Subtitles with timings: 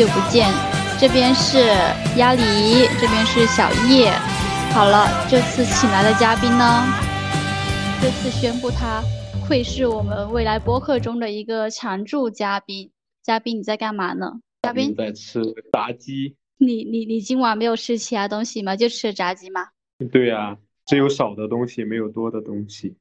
[0.00, 0.48] 久不见。
[0.98, 1.58] 这边是
[2.16, 4.10] 鸭梨，这边是小叶。
[4.72, 6.86] 好了，这次请来的嘉宾呢，
[8.00, 9.02] 这次宣布他
[9.46, 12.90] 会是我们未来播客中的一个常驻嘉宾。
[13.22, 14.40] 嘉宾你在干嘛呢？
[14.62, 16.34] 嘉宾在吃炸鸡。
[16.56, 18.74] 你你你今晚没有吃其他东西吗？
[18.76, 19.66] 就吃炸鸡吗？
[20.10, 20.56] 对呀，
[20.86, 22.96] 只有少的东西，没有多的东西。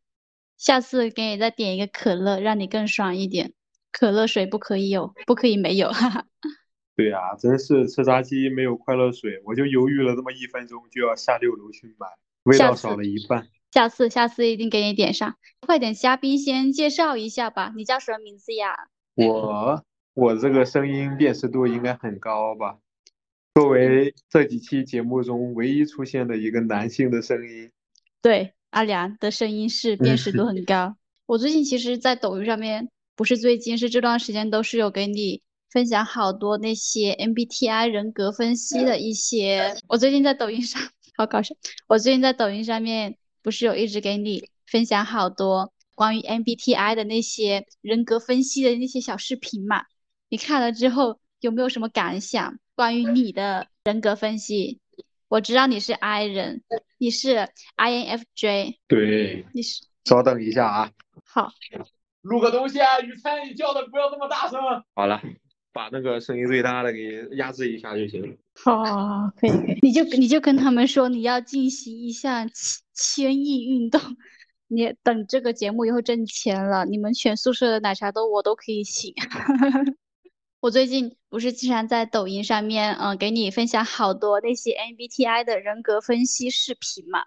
[0.58, 3.54] 下次给你再点一个可乐，让你更爽一点。
[3.90, 6.26] 可乐水不可以有，不可以没有，哈哈。
[7.00, 12.06] 对呀，真是吃炸鸡没有快乐水，我就犹豫了这么一分钟，就要下六楼去买，
[12.44, 13.48] 味道少了一半。
[13.72, 15.38] 下次下次一定给你点上。
[15.62, 18.76] 快点，嘉宾先介绍一下吧，你叫什么名字呀？
[19.16, 19.82] 我
[20.14, 22.80] 我这个声音辨识度应该很高吧？
[23.54, 27.72] 作为这几期节目中唯一出现的一个男性的声音，
[28.22, 30.98] 对，阿良的声音是辨识度很高。
[31.28, 32.90] 我最近其实，在抖音上面。
[33.16, 39.76] 不是最近，是这段时间都是有给你分享好多那些 MBTI 人格分析的一些。
[39.88, 40.82] 我最近在抖音上
[41.16, 41.56] 好搞笑，
[41.88, 49.86] 我最近在抖音上面不是有一直给你分享好多关于 MBTI 的那些人格分析的那些小视频嘛？
[50.30, 52.58] 你看了之后有没有什么感想？
[52.76, 54.80] 关于你的人格分析，
[55.28, 56.64] 我知道你是 I 人，
[56.98, 59.84] 你是 INFJ，对，你是。
[60.06, 60.92] 稍等一下啊，
[61.26, 61.52] 好。
[62.22, 63.00] 录个东西啊！
[63.00, 64.60] 雨餐，你叫的不要这么大声。
[64.94, 65.22] 好了，
[65.80, 68.36] 把那个声音最大的给压制一下就行了。
[68.54, 69.80] 好，可以可以。
[69.82, 74.02] 你就你就跟他们说你要进行一项千千亿运动，
[74.68, 79.14] 你等这个节目以后挣钱了，你们全宿舍的奶茶都我都可以请。
[80.60, 87.20] 我最近不是经常在抖音上面，嗯，给你分享好多那些 MBTI 的人格分析视频嘛？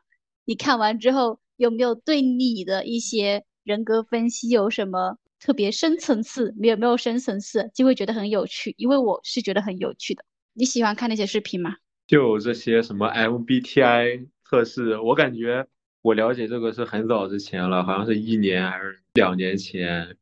[0.45, 3.45] 你看完之后有没有对你的一些？
[3.65, 6.55] 人格分析有什么特别深层次？
[6.57, 8.73] 没有没有深层次，就会觉得很有趣。
[8.79, 10.25] 因为我是觉得很有趣的。
[10.53, 11.75] 你喜欢看那些视频吗？
[12.07, 15.67] 就这些什么 MBTI 测试，我感觉
[16.01, 20.17] 我了解这个是很早之前了，好像是一年还是两年前。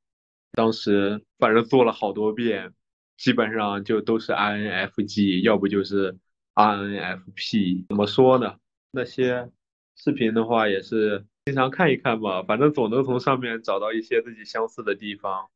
[0.52, 2.72] 当时反正做了好多遍，
[3.18, 6.16] 基本上就都是 INFJ，要不就是
[6.54, 7.84] INFP。
[7.88, 8.56] 怎么说呢？
[8.90, 9.50] 那些
[9.96, 11.26] 视频的话也是。
[11.46, 15.48] 经常看一看吧，反正总能从上面找到一些自己相似的地方，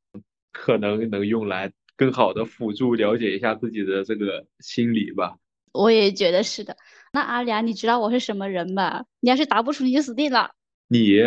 [0.53, 5.37] 可能能用来更好的辅助了解一下自己的这个心理吧。
[5.73, 6.77] 我也觉得是的。
[7.13, 9.05] 那阿良，你知道我是什么人吗？
[9.21, 10.53] 你要是答不出，你就死定了。
[10.89, 11.23] 你，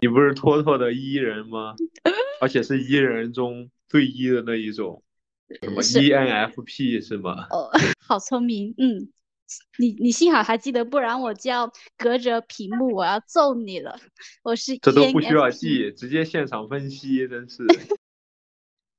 [0.00, 1.74] 你不是妥妥的 E 人吗？
[2.40, 5.02] 而且是 E 人中最 E 的那一种，
[5.60, 7.46] 什么 ENFP 是吗？
[7.50, 9.10] 哦，好聪明，嗯。
[9.78, 13.98] 你你幸好还记得，不然我就要隔着屏幕我要揍你了。
[14.42, 17.64] 我是这都不需要记，直接现场分析，真是。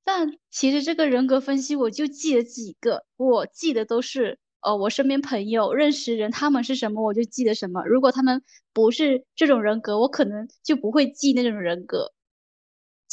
[0.04, 7.86] 但其实这个人格分析我就记了几个，我记得都是呃我身边朋友认识人他们是什么我就记得什么。
[7.86, 12.12] 如果他们不是这种人格，我可能就不会记那种人格。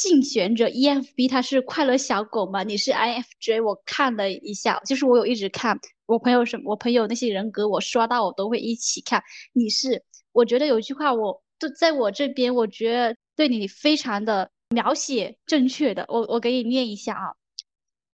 [0.01, 2.63] 竞选者 EFB 他是快乐小狗嘛？
[2.63, 9.21] 你是 INFJ，我看了一下，就是我有一直看我朋友什我朋友那些人格，我刷到我都会一起看。
[9.53, 17.35] 你是，我觉得有一句话，我都在我这边，我觉得对你非常的描写正确的，我我给你念一下啊。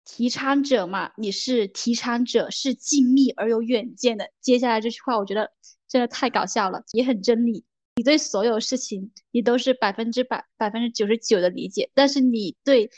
[0.03, 4.29] 提倡者嘛，你是提倡者，是静谧而有远见的。
[4.41, 5.49] 接下来这句话，我觉得
[5.87, 7.63] 真的太搞笑了，也很真理。
[7.97, 12.91] 你对所有事情，你都是百分之百、百分之九十九的理解，但是你对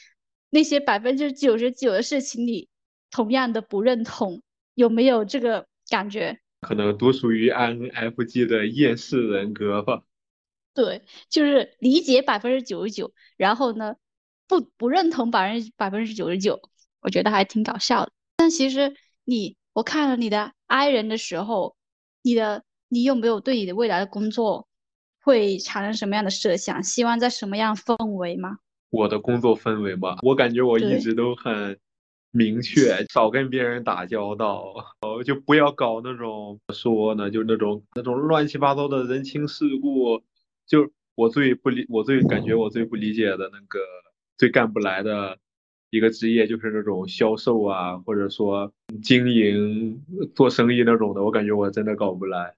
[0.49, 2.67] 那些百分之九十九的事情，你
[3.09, 4.43] 同样的不认同，
[4.75, 6.41] 有没有这个感觉？
[6.59, 10.03] 可能独属于 INFJ 的厌世人格吧。
[10.73, 13.95] 对，就是理解百分之九十九，然后呢，
[14.49, 16.59] 不不认同百分之百分之九十九，
[16.99, 18.11] 我觉得还挺搞笑的。
[18.35, 18.93] 但其实
[19.23, 21.77] 你，我看了你的 I 人的时候，
[22.21, 24.67] 你的你有没有对你的未来的工作？
[25.21, 26.81] 会产生什么样的设想？
[26.83, 28.59] 希望在什么样氛围吗？
[28.89, 31.77] 我的工作氛围吧，我感觉我一直都很
[32.31, 40.23] 明确，少跟别人打交道，哦，就不要搞那种说呢，就那种那种乱七八糟的人情世故。
[40.65, 43.79] 就我最不理，我最感觉我最不理解的那个
[44.37, 45.37] 最干不来的
[45.91, 48.73] 一个职业，就是那种销售啊，或者说
[49.03, 50.01] 经营
[50.33, 52.55] 做生意那种的，我感觉我真的搞不来。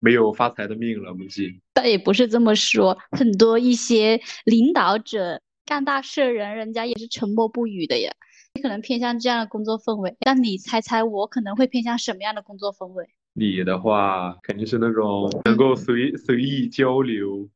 [0.00, 1.61] 没有发财的命了，估计。
[1.72, 8.12] 但也不是这么说，很多一些领导者干大事的人，人家也是沉默不语的呀。
[8.54, 13.08] 你可能偏向这样的工作氛围，但你猜猜我可能会偏向什么样的工作氛围？
[13.32, 17.48] 你的话肯定是那种能够随随意交流，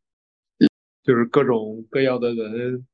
[1.05, 2.87] 就是各种各样的人。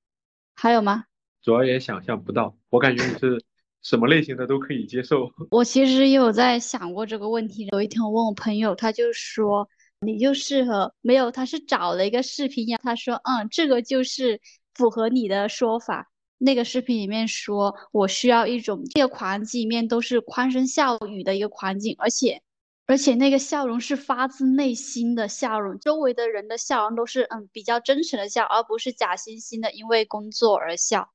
[0.57, 1.05] 还有吗？
[1.43, 2.57] 主要也想象不到。
[2.71, 3.41] 我感觉你是
[3.83, 5.31] 什么类型的都可以接受。
[5.51, 7.69] 我其实也有在想过这个问题。
[7.73, 9.69] 有一天我问我朋友，他就说
[10.03, 14.41] 你就适合没有，他是找了一个视频呀，他说嗯，这个就是
[14.75, 16.11] 符合你的说法。
[16.39, 22.43] 那个视频里面说我需要一种这个环境里面都是欢声笑语的一个环境，而且。
[22.87, 31.09] 而且那个笑容是发自内心的笑容，周围的人的笑容都是嗯比较真诚的笑，而不是假惺惺的因为工作而笑，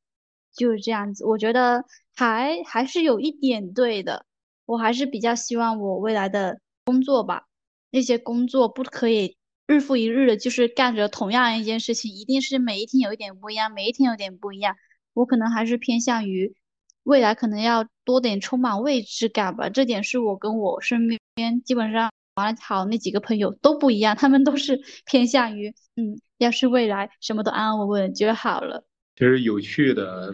[0.56, 1.26] 就是这样子。
[1.26, 1.84] 我觉得
[2.16, 4.26] 还还是有一点对的，
[4.66, 7.47] 我还是比较希望我未来的工作吧，
[7.92, 9.38] 那些工作不可以
[9.68, 14.76] 日复一日的，就是干着同样一件事情，一定是每一天有一点不一样，每一天有点不一样。
[15.14, 16.56] 我可能还是偏向于。
[17.04, 28.84] 未来可能要多点充满未知感吧，这点是我跟我身边基本上玩的好那几个朋友都不一样，他们都是 偏向于，嗯，要是未来什么都安安稳稳就好了。
[29.16, 30.34] 其实有趣的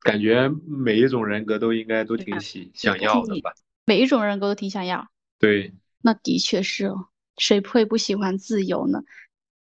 [0.00, 3.52] 感觉，每一种人格都应该都挺喜想要的吧？
[3.84, 5.06] 每一种人格都挺想要。
[5.38, 5.70] 对，
[6.06, 9.02] 那的确是哦，谁会不喜欢自由呢？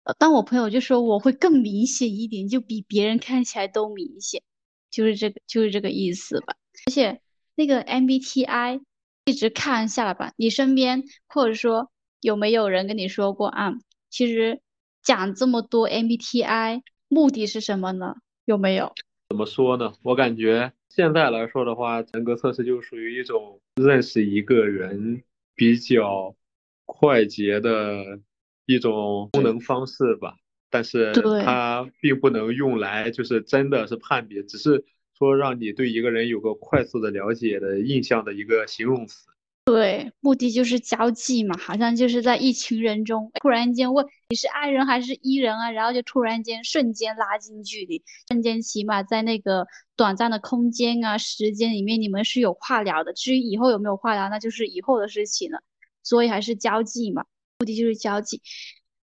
[0.03, 4.43] 呃，但我朋友就说我会更明显一点，就比别人看起来都明显。
[4.91, 6.53] 就是这个，就是这个意思吧。
[6.87, 7.21] 而且
[7.55, 8.81] 那个 MBTI
[9.23, 13.73] 一直看下来吧，你身边或者说有没有人跟你说过啊？
[14.09, 14.59] 其实
[15.01, 18.15] 讲这么多 MBTI 目的是什么呢？
[18.43, 18.91] 有没有？
[19.29, 19.93] 怎么说呢？
[20.03, 25.23] 我感觉现在来说的话，人格测试就属于一种认识一个人
[25.57, 26.33] 比较
[26.85, 28.21] 快捷的
[28.65, 30.35] 一种功能方式吧。
[30.69, 34.85] 但是它并不能用来就是真的是判别，只是
[35.17, 39.27] 说让你对一个人有个快速的了解的印象的一个形容词。
[39.67, 53.11] 对，目的就是交际嘛，好像就是在一群人中突然间问你是 I 人还是 E 人啊，然后就突然间瞬间拉近距离，瞬间起码在那个短暂的空间啊时间里面你们是有话聊的。
[53.11, 55.59] 至于以后有没有话聊，那就是以后的事情了。
[56.01, 57.25] 所以还是交际嘛，
[57.59, 58.41] 目的就是交际。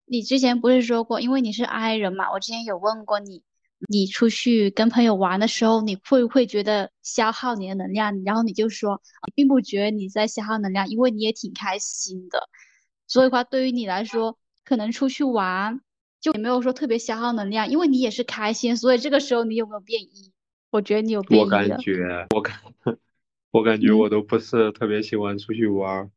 [0.06, 2.32] 你之前不是说过，因为你是 I 人嘛？
[2.32, 3.42] 我之前有问过你，
[3.88, 8.22] 你出去跟朋友玩的时候，你会不会觉得消耗你的能量？
[8.24, 9.00] 然后你就说，
[9.34, 12.48] 并不觉得你在消耗能量，因为你也挺开心的。
[13.06, 15.80] 所以话，对于你来说，可能出去玩
[16.20, 18.76] 就也没有说特别消耗能量，因为你也是开心。
[18.76, 20.32] 所以这个时候你有没有变一？
[20.70, 21.44] 我觉得你有变一。
[21.44, 22.56] 我感觉，我感，
[23.50, 26.10] 我感觉我都不是特别喜欢出去玩。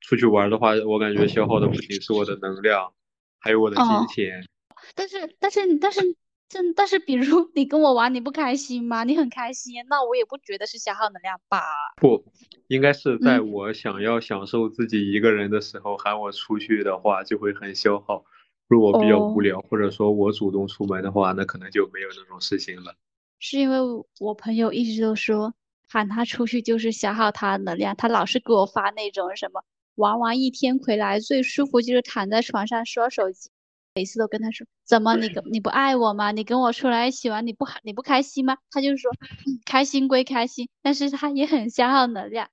[0.00, 2.92] 出去玩的话，我感觉消耗的不仅是我的能量，
[3.38, 4.46] 还有我的金钱。
[4.94, 6.00] 但是，但是，但是，
[6.48, 9.02] 这但是，比如你跟我玩，你不开心吗？
[9.04, 11.62] 你很开心，那我也不觉得是消耗能量吧？
[11.96, 12.24] 不，
[12.68, 18.24] 应该是在我想要享受自己一个人的时候，喊我出去的话，就会很消耗。
[18.68, 22.94] 如果比较无聊，或者说我主动出门的话，那可能就没有那种事情了。
[23.40, 23.78] 是因为
[24.20, 25.52] 我朋友一直都说
[25.88, 29.62] 喊他出去就是消耗他能量，他老是给我发那种什么。
[29.96, 33.50] 玩完一天回来最舒服就是躺在床上刷手机，
[33.94, 36.32] 每次都跟他说怎么你你不爱我吗？
[36.32, 38.56] 你跟我出来一起玩你不你不开心吗？
[38.72, 39.10] 他就说
[39.46, 42.48] 嗯开心归开心，但是他也很消耗能量。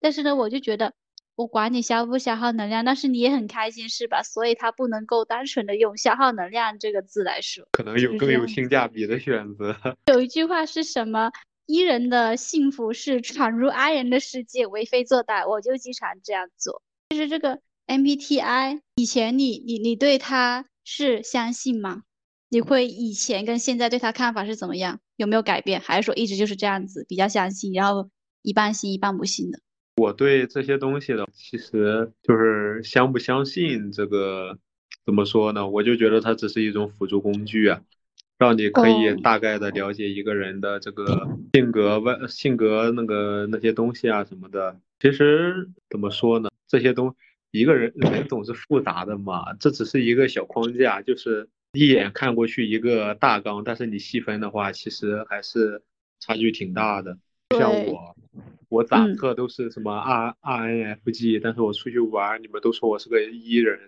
[0.00, 0.92] 但是呢，我就觉得
[1.34, 4.22] 我管你消不消耗能量，但是你也很开心是吧？
[4.22, 9.76] 所以他不能够单纯的用消耗能量这个字来说，可能有更有性价比的选择。
[10.06, 11.32] 有一句话是什么？
[11.66, 15.48] 伊人的幸福是闯入 I 人的世界，为非作歹。
[15.48, 16.82] 我就经常这样做。
[17.08, 17.58] 其实这个
[17.88, 22.02] MBTI，以前你你你对他是相信吗？
[22.50, 25.00] 你会以前跟现在对他看法是怎么样？
[25.16, 25.80] 有没有改变？
[25.80, 28.10] 还是说一直就是这样子，比较相信，然后
[28.42, 29.58] 一半信一半不信的？
[29.96, 34.58] 我对这些东西的，其实就是相不相信这个，
[35.04, 35.68] 怎么说呢？
[35.68, 37.80] 我就觉得它只是一种辅助工具啊。
[38.36, 44.76] 让你可以大概的了解一个人的这个性格外性格那个那些东西啊什么的。
[44.98, 46.50] 其实怎么说呢？
[46.66, 47.14] 这些东
[47.54, 49.54] 一个人人总是复杂的嘛。
[49.60, 55.82] 这只是一个小框架，就是一眼看过去一个大纲，但是你细分的话，其实还是
[56.18, 57.16] 差距挺大的。
[57.56, 58.16] 像我，
[58.68, 63.78] 我咋测都是什么 R R N F G，但是我出去玩，你们都说我是个 E 人。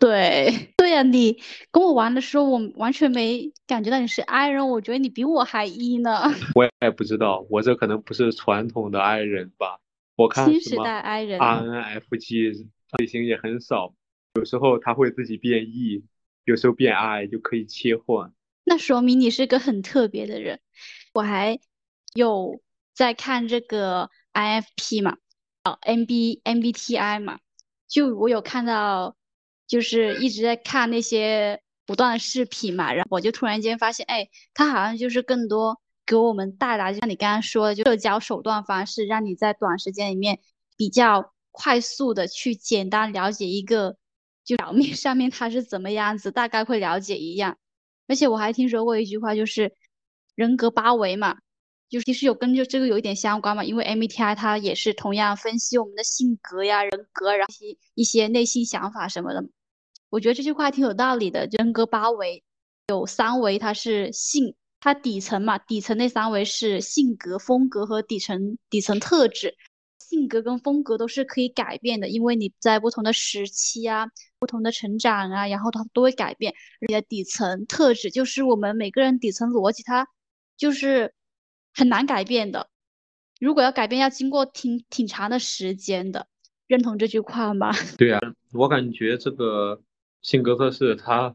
[0.00, 1.38] 对 对呀，你
[1.70, 6.22] 跟我玩的时候，我完全没感觉到你是 I 人，我觉得你比我还 E 呢。
[6.56, 9.78] 我也不知道，我这可能不是传统的 I 人吧？
[10.16, 12.66] 我看新时代 I 人，INFG
[12.98, 13.94] 类型也很少，
[14.34, 16.04] 有时候他会自己变 E，
[16.44, 18.32] 有时候变 I 就可以切换。
[18.64, 20.60] 那说明你是个很特别的人。
[21.14, 21.58] 我还
[22.14, 22.60] 有
[22.94, 25.16] 在看这个 IFP 嘛，
[25.64, 27.40] 哦，MB MBTI 嘛，
[27.88, 29.16] 就我有看到。
[29.68, 40.40] 就是一直在看那些不断的视频嘛，然后我就突然间发现，哎，他好像就是更多给我们带来，就像你刚刚说的，就社交手段方式，让你在短时间里面
[40.76, 43.96] 比较快速的去简单了解一个，
[44.44, 47.56] 就表面 上面他是怎么样子，大概会了解一样。
[48.08, 49.72] 而且我还听说过一句话，就是
[50.34, 51.38] 人格八维嘛，
[51.88, 57.52] 就其实有跟就这个有一点相关嘛，因为 MBTI 它也是同样分析我们的性格呀、人格，然后
[57.94, 59.44] 一些内心想法什么的。
[60.10, 61.48] 我觉得这句话挺有道理的。
[61.52, 62.42] 人格八维
[62.88, 69.56] 有三维，它是性，它底层嘛，底层那三维是性格、风格和底层底层特质。
[70.12, 74.06] 性格跟风格都是可以改变的，因为你在不同的时期啊、
[74.38, 76.52] 不同的成长啊，然后它都会改变。
[76.86, 80.06] 你的底层特质就是我们每个人底层逻辑，它
[80.58, 81.14] 就是
[81.72, 82.68] 很难改变的。
[83.40, 86.28] 如果要改变，要经过挺挺长的时间的。
[86.66, 87.72] 认同这句话吗？
[87.96, 88.20] 对啊，
[88.52, 89.82] 我感觉这个。
[90.20, 91.34] 性格测试它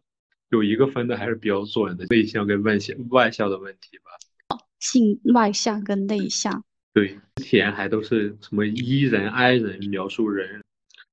[0.50, 4.12] 有一个分的还是比较准的，内向跟外向外向的问题吧。
[4.80, 6.64] 性外向跟内向。
[6.98, 10.64] 对，之前还都是什么 E 人、I 人描述人，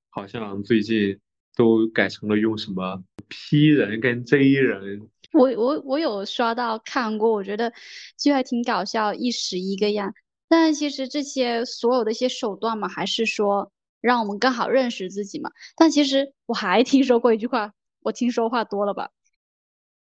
[0.09, 1.19] 好像最近
[1.55, 5.07] 都改成了用什么 P 人跟 J 人。
[5.31, 7.71] 我我我有刷到看过，我觉得
[8.17, 10.11] 就还挺搞笑，一时一个样。
[10.47, 13.71] 但其实这些所有的一些手段嘛，还是说。
[14.01, 15.51] 让我们更好认识自己嘛。
[15.75, 19.09] 但其实我还听说过一句话，我听说话多了吧？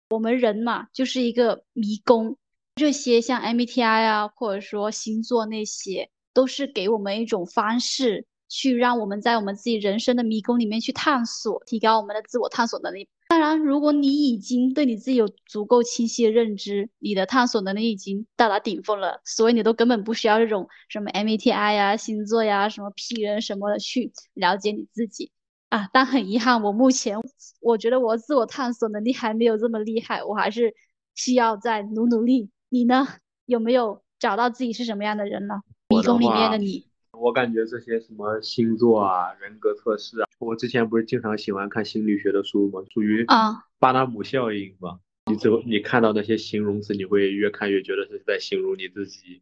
[0.10, 2.38] 我们人嘛，就是一个迷宫。
[2.78, 13.10] 这些像 MBTI 啊，或者说星座那些，都是给我们一种方式，去让我们在我们自己人生的迷宫里面去探索，提高我们的自我探索能力。
[13.30, 25.32] 当然，如果你已经对你自己有足够清晰的认知，你的探索能力已经到达顶峰了，所以你都根本不需要这种什么 MBTI 呀、星座呀、什么 P 人什么的去了解你自己
[25.70, 25.90] 啊。
[25.92, 27.18] 但很遗憾，我目前
[27.60, 30.74] 我觉得我自我探索能力还没有这么厉害，我还是
[31.16, 32.52] 需要再努努力。
[32.70, 33.08] 你呢？
[33.46, 35.62] 有没有找到自己是什么样的人呢？
[35.88, 36.86] 迷宫里面的你。
[37.14, 42.82] 我感觉这些什么星座啊、人格测试啊，我之前不是经常喜欢看心理学的书吗？
[42.94, 45.00] 属于啊巴纳姆效应嘛。
[45.32, 49.42] 你之后你看到那些形容词，你会越看越觉得是在形容你自己。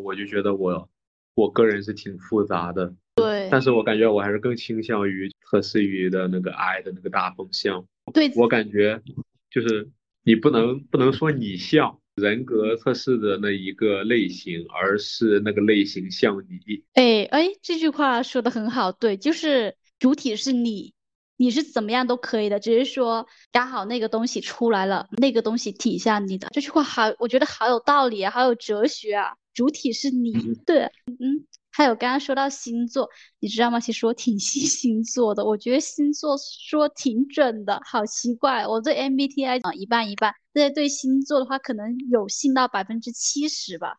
[0.00, 0.88] 我就觉得我
[1.34, 3.48] 我个人是挺复杂的，对。
[3.50, 7.84] 但是我感觉我还是更倾向于测试于的那个 I 的那个大方向。
[8.12, 8.32] 对。
[8.36, 9.02] 我感觉
[9.50, 9.90] 就是
[10.22, 11.98] 你不能不能说你像。
[12.16, 16.84] 人格测试的那一个类型，而是那个类型像你。
[16.94, 20.94] 哎哎，这句话说的很好，对，就是主体是你，
[21.36, 26.48] 你是怎么样都可以的，只是说刚好那个东西出来了，那个东西体现你的。
[26.52, 29.34] 这句话好，我觉得好有道理啊，好有哲学啊。
[29.52, 30.32] 主体是你，
[30.66, 31.46] 对，嗯。
[31.76, 33.80] 还有刚刚说到星座，你知道吗？
[33.80, 38.64] 其实我挺 信星座的，我觉得星座说挺准的，好奇怪。
[38.64, 43.96] 我对 MBTI 啊一半一半，但是对星座的话，可能有信到百分之七十吧，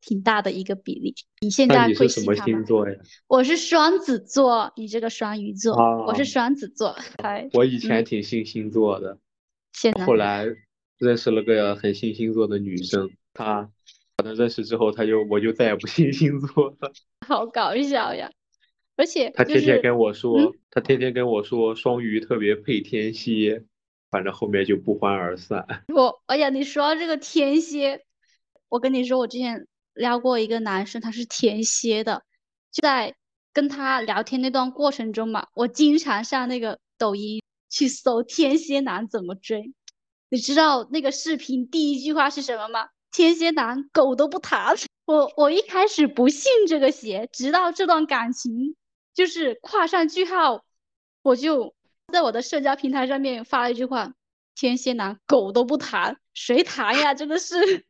[0.00, 1.14] 挺大的一个比例。
[1.40, 2.44] 你现在会信他吗？
[2.44, 2.96] 星座呀？
[3.28, 6.96] 我是双子座，你这个双鱼座，我是双子座。
[7.52, 9.16] 我以前挺信星座的，
[9.72, 10.44] 现在后来
[10.98, 13.70] 认识了个很信星座的女生，她。
[14.22, 16.92] 认识之后，他就我就再也不信星座了。
[17.26, 18.30] 好搞笑呀！
[18.96, 23.64] 而且他天天跟我说，他天天跟我说双鱼特别配天蝎，
[24.10, 25.66] 反正后面就不欢而散。
[25.94, 28.04] 我哎呀，你说到这个天蝎，
[28.68, 32.22] 我跟你说，我之前撩过一个男生，他是天蝎的。
[32.70, 33.14] 就在
[33.52, 39.72] 跟他聊天那段过程中嘛，我经常上那个抖音去搜天蝎男怎么追。
[40.30, 42.88] 你知道那个视频第一句话是什么吗？
[43.12, 48.74] 天蝎男狗都不弹，我我一开始不信这个邪，直到这段感情
[49.12, 50.64] 就是画上句号，
[51.20, 51.74] 我就
[52.10, 54.14] 在我的社交平台上面发了一句话：
[54.54, 57.12] 天蝎男狗都不弹，谁弹呀？
[57.12, 57.84] 真的是。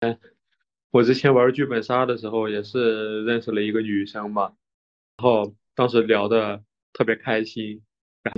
[0.90, 4.52] 我之前玩剧本杀的时候也是认识了一个女生嘛，
[5.16, 6.62] 然后当时聊的
[6.92, 7.80] 特别开心，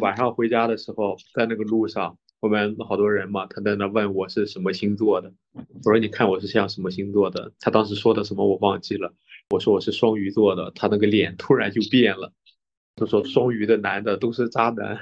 [0.02, 2.18] 晚上回家的时候在那个路上。
[2.44, 9.14] 我们好多人嘛，他在那问我是什么星座的，我说你看我是像什么星座的，他当时说的什么我忘记了，
[9.48, 12.34] 我说我是双鱼座的，他那个脸突然就变了，
[12.96, 14.94] 他说双鱼的男的都是渣男，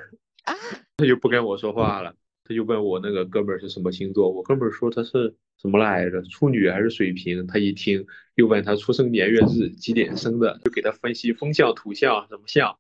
[0.44, 0.54] 啊，
[0.96, 8.06] 他就不跟我说话了，他就问我那个哥们儿是什么星座，我哥们儿说他是什么来着，处女还是水瓶，他一听
[8.36, 12.78] 又问他出生年月日几点生的，就给他分析风象土象什么象，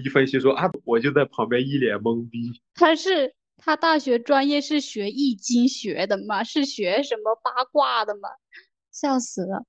[0.00, 3.34] 一分析说啊，我就在旁边一脸懵逼，他是。
[3.56, 6.44] 他大学专业是学易经学的嘛？
[6.44, 8.28] 是学什么八卦的嘛？
[8.92, 9.64] 笑死了！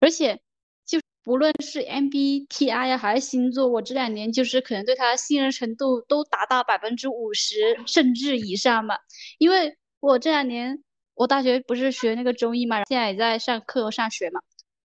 [0.00, 0.40] 而且
[0.84, 8.96] 就不论是 MBTI 呀，还是星座，我这两年就是可能对他的信任程度都达到百分之五十甚至以上嘛。
[9.38, 10.82] 因为我这两年
[11.14, 14.40] 我大学不是学那个中医嘛，现在也在上课上学嘛，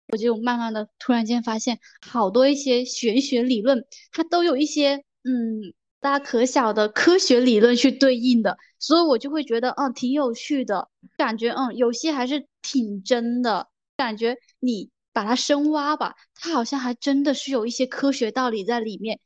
[0.09, 19.19] 我就慢慢的突然间发现，好多一些玄学理论，它都有一些嗯大家可小的科学理论去对应的，所以我就会觉得嗯挺有趣的，感觉嗯有些还是挺真的，感觉你把它深挖吧，它好像还真的是有一些科学道理在里面，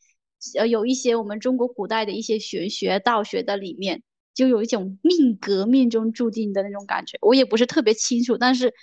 [0.57, 4.03] 呃有一些我们中国古代的一些玄学道学在里面。
[4.35, 8.73] 就有一种命格命中注定的那种感觉，我也不是特别清楚，但是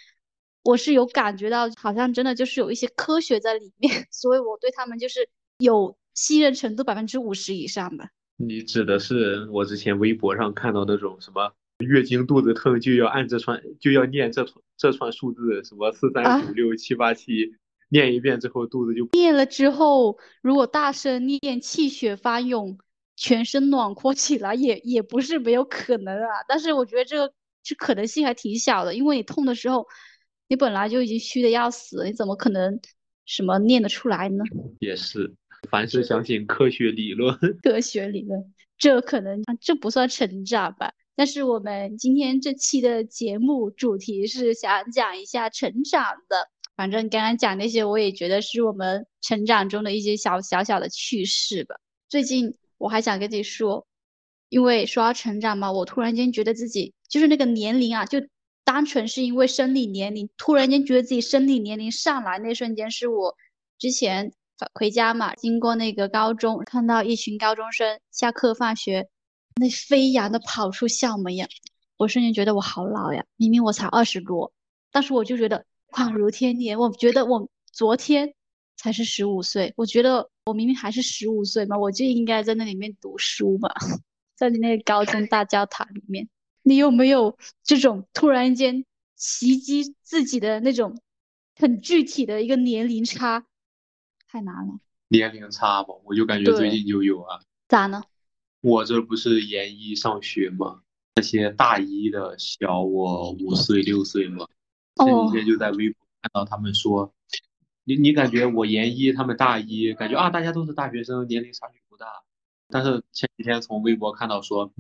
[0.63, 8.09] 我是有感觉到，好像真的就是有一些科学在里面， 所以我对他们就是有信任程度百分之五十以上的。
[8.37, 17.55] 你指的是我之前微博上看到那种什么月经肚子疼就要按这串就要念这串这串数字，什么四三五六七八七，
[17.89, 22.79] 念一遍之后肚子就念了之后，如果大声念，气血翻涌。
[23.23, 27.31] 全身暖和起来也也不是没有可能啊，但是我觉得这个
[27.63, 29.87] 这可能性还挺小的，因为你痛的时候，
[30.49, 32.81] 你本来就已经虚的要死，你怎么可能
[33.27, 34.43] 什么念得出来呢？
[34.79, 35.35] 也是，
[35.69, 40.93] 凡是相信科学理论， 科学理论，这可能这不算成长吧？
[41.17, 51.77] 但是我们今天这期的节目主题是想讲一下成长的，反正刚刚讲那些，我也觉得是我们成长中的一些小小小的趣事吧。
[52.09, 52.55] 最近。
[52.81, 53.87] 我还想跟你说，
[54.49, 58.27] 因为说到成长嘛，我突然间觉得自己就是那个年龄啊，就
[58.65, 63.37] 单纯是因为生理年龄，突然间觉得自己生理年龄上来那瞬间，是我
[63.79, 64.33] 之前
[64.75, 69.09] 回家嘛，经过那个高中，看到一群高中生下课放学，
[69.57, 71.47] 那飞扬的跑出校门呀，
[71.97, 74.53] 我瞬间觉得我好老呀，明明我才二十多，
[74.91, 78.35] 但是我就觉得恍如天年，我觉得我昨天。
[78.83, 83.69] 才是十五岁，我觉得我明明还是十五岁嘛，我就应该在那里面读书嘛，
[84.35, 86.27] 在你那个高中大教堂里面。
[86.63, 90.99] 你有没有这种突然间袭击自己的那种
[91.57, 93.45] 很具体的一个年龄差？
[94.31, 94.79] 太难了。
[95.09, 97.41] 年龄差嘛，我就感觉最近就有啊。
[97.67, 98.01] 咋呢？
[98.61, 100.83] 我这不是研一上学吗，
[101.17, 104.47] 那些大一的小我五岁六岁嘛，
[104.97, 107.13] 前几天就在微博看到他们说。
[107.83, 112.07] 你你感觉我研一，他们大一，感觉啊，大家都是大学生，年龄差距不大。
[112.69, 114.73] 但是前几天从微博看到说，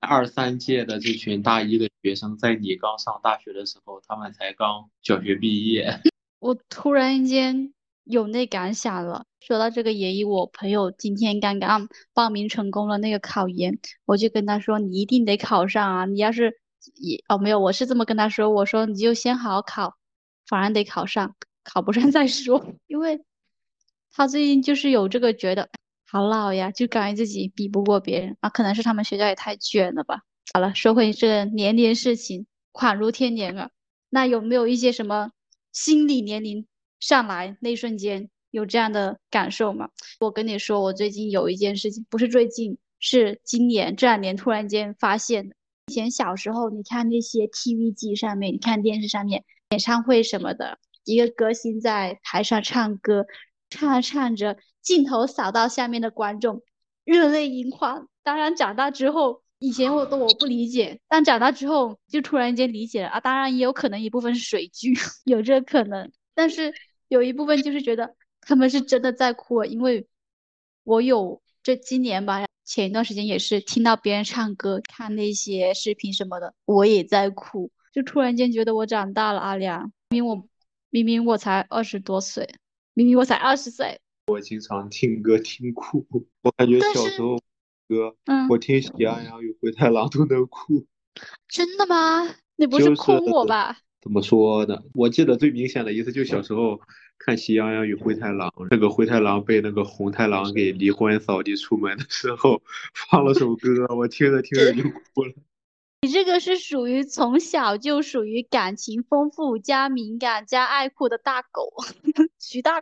[0.00, 6.00] 二三届的这群大一的学生，在你刚上大学的时候，他们才刚小学毕业。
[6.40, 7.72] 我突然间
[8.08, 9.24] 有那感想了。
[9.40, 16.04] 说到这个研一，我朋友今天刚刚报名成功了那个考研，我就跟他说，你一定得考上啊！
[16.06, 16.60] 你要是
[16.94, 19.94] 也哦没有，我是这么跟他说，我说你就先好好考，
[20.46, 21.34] 反正得考上。
[21.64, 23.22] 考不上再说， 因为
[24.10, 25.68] 他最近就是有这个觉得
[26.06, 30.22] 好老呀，就感觉自己比不过别人啊，可能是他们学校也太卷了吧。
[30.54, 33.70] 好了，说回这年龄事情，恍如天年啊。
[34.08, 35.30] 那有没有一些什么
[35.72, 36.66] 心理年龄
[37.00, 39.88] 上来那一瞬间有这样的感受吗？
[40.20, 45.54] 我跟你说，我最近有一件事情，不是最近，是今年这两年突然间发现的。
[45.86, 50.78] 以前小时候，你看那些 TV 机上面，你看电视上面演唱会什么的。
[51.04, 53.26] 一个歌星在台上唱歌，
[53.70, 56.60] 唱着唱着，镜头扫到下面的观众，
[57.04, 58.08] 热泪盈眶。
[58.22, 63.20] 当然，长大之后，以前我都我不理解，但长大之后就突然间理解了啊。
[63.20, 66.12] 当然，也有可能一部分是水军， 有这可能。
[66.34, 66.74] 但是
[67.08, 70.06] 有一部分就是觉得他们是真的在哭，因为
[70.84, 80.48] 我有这今年吧，前一段时间也是听到别人唱歌，看那些视频什么的，我也在哭，就突然间觉得我长大了，阿良，明明我。
[80.90, 82.48] 明明我才二十多岁，
[82.94, 84.00] 明明我才二十岁。
[84.28, 86.02] 我经常听歌听哭，
[86.40, 87.36] 我感觉小时候
[87.86, 88.16] 歌，
[88.48, 90.86] 我听《喜羊羊与灰太狼》都能哭。
[91.46, 92.34] 真的吗？
[92.56, 93.76] 你不是哭我吧？
[94.00, 94.82] 怎么说呢？
[94.94, 96.80] 我记得最明显的一次，就小时候
[97.18, 102.62] 看《喜羊羊与灰太狼》，那个灰太狼被那个红太狼给离婚扫地出门的时候，
[103.10, 105.32] 放了首歌，我听着听着就哭了。
[106.02, 111.72] 你这个是属于从小就属于感情丰富加敏感加爱哭的大狗，
[112.38, 112.80] 徐大。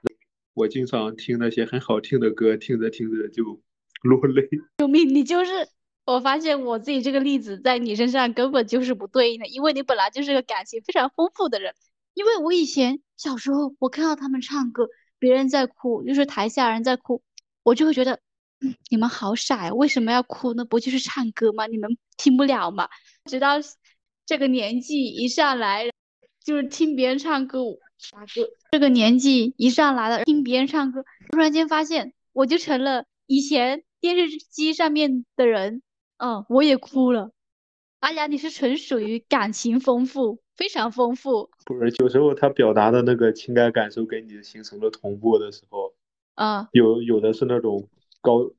[0.53, 3.63] 我经常听那些很好听的歌，听着听着就
[4.03, 4.47] 落泪。
[4.79, 5.09] 救命！
[5.09, 5.67] 你就是，
[6.07, 11.75] 我发现我自己这个例子在你身上根本就是不对应的，因为你本来就是个感情非常丰富的人。
[12.15, 14.89] 因为我以前小时候，我看到他们唱歌，
[15.19, 17.23] 别人在哭，就是台下人在哭，
[17.63, 18.21] 我就会觉得。
[18.89, 19.75] 你们好傻呀！
[19.75, 20.65] 为什么要哭呢？
[20.65, 21.67] 不就是唱歌吗？
[21.67, 22.89] 你们听不了吗？
[23.27, 23.57] 直到
[24.25, 25.91] 这个年纪一上来，
[26.43, 27.59] 就是听别人唱歌，
[27.99, 28.49] 啥歌？
[28.71, 35.83] 这个年纪一上来了，听别人唱歌，突然间发现我就成了以前电视机上面的人。
[36.19, 37.31] 嗯，我也哭了。
[38.01, 41.51] 阿雅，你是纯属于感情丰富，非常丰富。
[41.65, 45.93] 不是，有时候他表达的那个情感感受跟你形成了同步的时候，
[46.35, 47.89] 啊，有有的是那种
[48.21, 48.51] 高，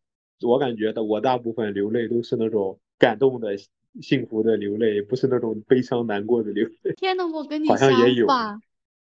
[0.42, 3.56] 我感觉的我大部分流泪都是那种感动的、
[4.02, 6.94] 幸福的流泪，不是那种悲伤难过的流泪。
[6.98, 8.60] 天呐，我跟你好像也有吧，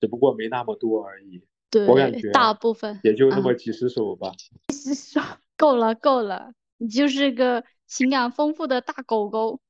[0.01, 4.33] 只不过没那么多而已，对我感，觉大部分也就那啊么几十首吧。
[4.69, 5.21] 几十首
[5.57, 9.61] 够了够了，你就是个情感丰富的大狗狗。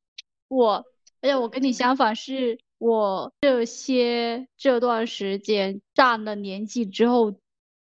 [0.48, 0.86] 我，
[1.20, 7.34] 而且我跟你相反，是我这些这段时间上了年纪之后，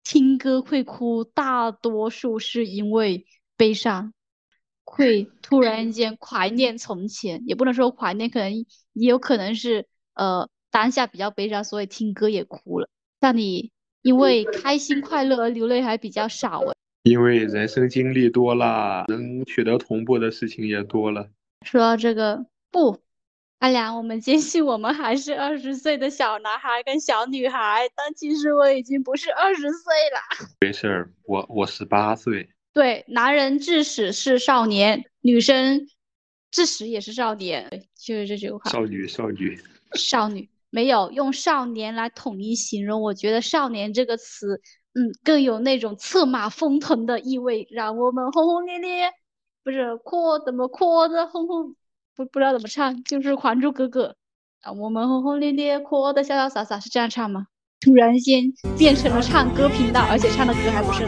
[0.04, 4.14] 听歌会哭，大多数是因为悲伤，
[4.84, 8.52] 会 突然间怀念从前，也不能说怀念，可能
[8.94, 12.90] 也有可能是呃当下比较悲伤，所以听歌也哭了。
[13.20, 13.72] 但你
[14.02, 16.76] 因为开心快乐而流泪还比较少诶。
[17.06, 21.30] 因为人生经历多了，能取得同步的事情也多了。
[21.62, 23.00] 说到这个，不，
[23.60, 30.48] 阿良，我们坚信我们还是二十岁的小男孩跟小女孩，但其实我已经不是二十岁了。
[30.60, 35.88] 没事儿，我我十八岁，对，男人至始是少年，女生
[36.50, 38.72] 至始也是少年，就是这句话。
[38.72, 39.56] 少女少女。
[39.94, 44.60] 少女没有用少年来统一形容，我觉得少年这个词，
[44.98, 49.12] 嗯，更有那种策马奔腾的意味，让我们轰轰烈烈，
[49.64, 51.76] 不是阔怎么阔的轰轰，
[52.16, 54.08] 不不知道怎么唱，就是《还珠格格》，
[54.64, 57.48] 让我们轰轰烈烈，扩的潇潇洒洒，是这样唱吗？
[57.82, 58.42] 突然间
[58.78, 61.06] 变成了唱歌频道，而且唱的歌还不是。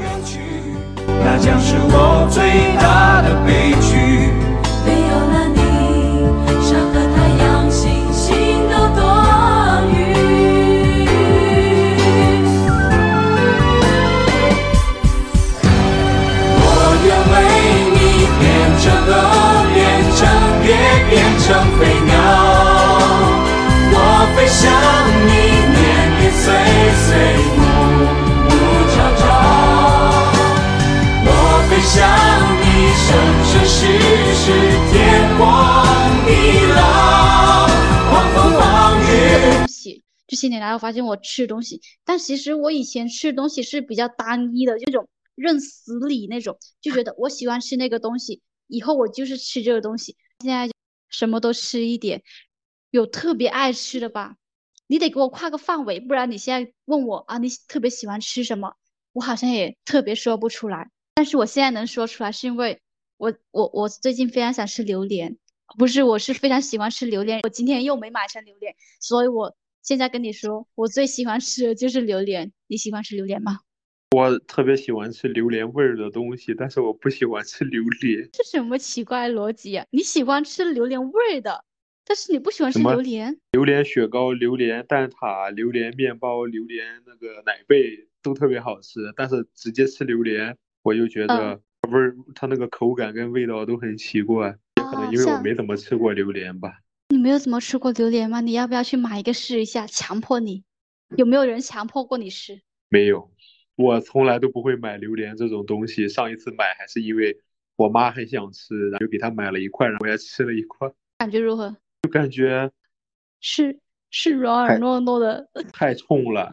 [1.23, 4.36] 那将是我最大的悲剧。
[18.87, 19.11] 成鹅，
[19.73, 19.83] 变
[20.15, 20.23] 成
[20.63, 20.71] 蝶，
[21.09, 21.45] 变成
[21.77, 22.15] 飞鸟。
[23.91, 23.95] 我
[24.33, 24.63] 飞向
[25.27, 25.31] 你，
[25.75, 25.77] 年
[26.15, 26.45] 年岁
[27.03, 27.09] 岁，
[27.57, 27.61] 暮
[28.47, 28.51] 暮
[28.93, 29.21] 朝朝。
[31.27, 31.29] 我
[31.67, 31.95] 飞向
[32.63, 32.65] 你，
[33.03, 33.07] 生
[33.43, 33.75] 生世
[34.39, 34.45] 世，
[34.89, 34.95] 天
[35.37, 35.43] 荒
[36.25, 36.29] 地
[36.73, 36.79] 老，
[38.09, 38.63] 狂风暴
[39.03, 39.03] 雨。
[40.27, 50.15] 这些年来，我发现我吃东西，但其实我以前吃东西是比较单一的，就那种认死理那种，就觉得我喜欢吃那个东西，以后我就是吃这个东西。
[50.39, 50.69] 现在
[51.09, 52.21] 什么都吃一点，
[52.91, 54.37] 有特别爱吃的吧，
[54.87, 58.75] 你得给我跨个范围，不然你现在问我啊，你特别喜欢吃什么，
[59.13, 60.91] 我好像也特别说不出来。
[61.15, 62.79] 但是我现在能说出来，是因为
[63.17, 65.37] 我我我最近非常想吃榴莲，
[65.77, 72.51] 不是，我是非常喜欢吃榴莲，我今天又没买成榴莲，所以我现在跟你说，我最喜欢吃的就是榴莲。
[72.67, 73.59] 你喜欢吃榴莲吗？
[74.15, 78.29] 我特别喜欢吃榴莲味儿的东西，但是我不喜欢吃榴莲。
[78.31, 81.65] 这什么奇怪逻辑啊、你喜欢吃榴莲味儿的，
[82.05, 83.37] 但是你不喜欢吃榴莲？
[83.51, 94.57] 榴莲雪糕、榴莲蛋挞、榴莲面包、榴莲那个奶贝都特别好吃，但是直接吃榴莲，我就觉得味儿，它那个口感跟味道都很奇怪。
[94.77, 96.79] 也可能因为我没怎么吃过榴莲吧。
[97.09, 98.39] 你没有怎么吃过榴莲吗？
[98.39, 99.85] 你要不要去买一个试一下？
[99.85, 100.63] 强迫你，
[101.17, 102.61] 有没有人强迫过你吃？
[102.89, 103.29] 没有，
[103.77, 106.09] 我从来都不会买榴莲这种东西。
[106.09, 107.39] 上一次买还是因为
[107.75, 111.73] 我妈很想吃，然后就给她买了一块，然后我也吃了一块，感觉如何？
[112.01, 112.71] 就感觉
[113.39, 116.51] 是是软软糯糯的， 太冲了。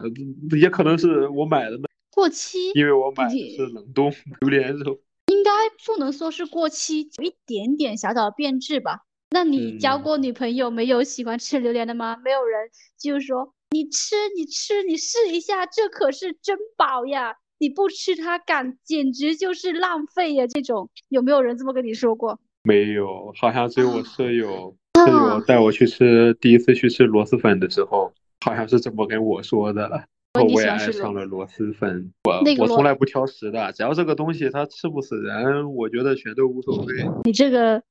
[0.59, 2.71] 也可能是我买的那，过期。
[2.75, 5.01] 因为我买的是冷冻榴莲肉。
[5.31, 5.51] 应该
[5.83, 9.01] 不能说是过期，有一点点小小的变质吧。
[9.31, 12.15] 那你交嗯过女朋友没有喜欢吃榴莲的吗？
[12.23, 17.35] 没有人就是说你吃你吃你试一下，这可是珍宝呀！
[17.57, 20.47] 你不吃它感简直就是浪费呀！
[20.47, 22.39] 这种有没有人这么跟你说过？
[22.63, 28.13] 没有，好像只有我啊舍友，舍友啊带我去吃，第一次去吃螺蛳粉的时候，
[28.45, 30.07] 好像是这么跟我说的。
[30.35, 32.13] 我也爱上了螺蛳粉。
[32.23, 36.93] 我那个我从来不挑食的，只要这个东西它吃不死人，我觉得全都无所谓。
[37.25, 37.83] 你这个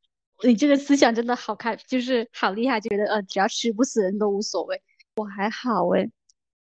[0.43, 4.81] 你这个思想真的好开，就是好厉害，觉得呃只要吃不死人都无所谓。
[5.17, 6.11] 我还好诶，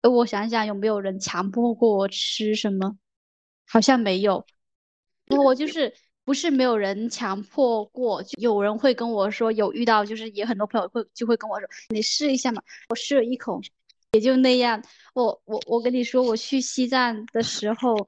[0.01, 2.97] 呃我想想有没有人强迫过我吃什么，
[3.67, 4.45] 好像没有。
[5.27, 13.59] 我就是不是没有人强迫过，就有人会跟我说有遇到，就是也很多朋友会就会跟我说你试一下嘛，我试了一口，
[14.13, 14.81] 也就那样。
[15.13, 18.07] 我我我跟你说，我去西藏的时候，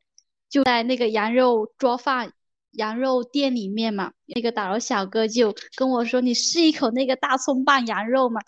[0.50, 2.32] 就在那个羊肉桌饭
[2.72, 8.40] 羊肉店里面嘛，那个导游小哥就跟我说：“你试一口那个大葱拌羊肉嘛。”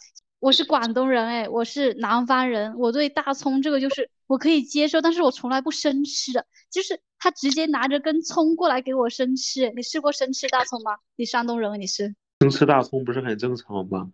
[0.41, 9.71] 我是广东人哎，我是南方人，我对大葱这个就是我可以接受，但是我从来不生吃的，就是他直接拿着根葱过来给我生吃。
[9.75, 10.97] 你试过生吃大葱吗？
[11.15, 12.15] 你山东人，你是？
[12.39, 14.11] 生吃大葱不是很正常吗？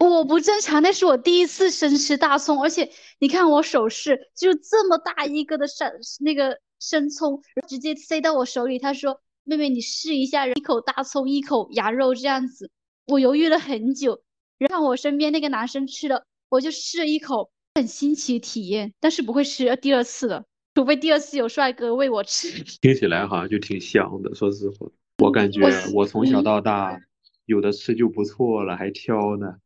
[0.00, 8.78] 我不正常，那是我第一次生吃大葱，而且你看我手势，就这么大一个的生那个生葱，直接塞到我手里。
[8.78, 12.70] 他说：“妹妹，你试一下，一口大葱，一口羊肉这样子。”
[13.06, 14.22] 我犹豫了很久，
[14.58, 22.64] 然后我身边那个男生吃了，我就试了一口，很新奇体验，但是不会吃第二次了，除非第二次有帅哥喂我吃。
[22.80, 24.86] 听起来好像就挺香的，说实话，
[25.22, 25.60] 我感觉
[25.94, 26.98] 我从小到大
[27.44, 29.56] 有的吃就不错了，还挑呢。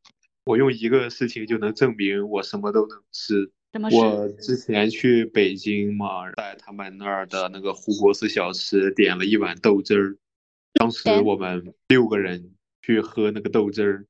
[0.44, 3.52] 我用一个事情就能证明我什么都能吃。
[3.92, 10.16] 我之前去北京嘛，在他们那儿的那个胡国寺小吃点了一碗豆汁儿，
[10.74, 12.50] 当时我们六个人。
[12.82, 14.06] 去喝那个豆汁儿，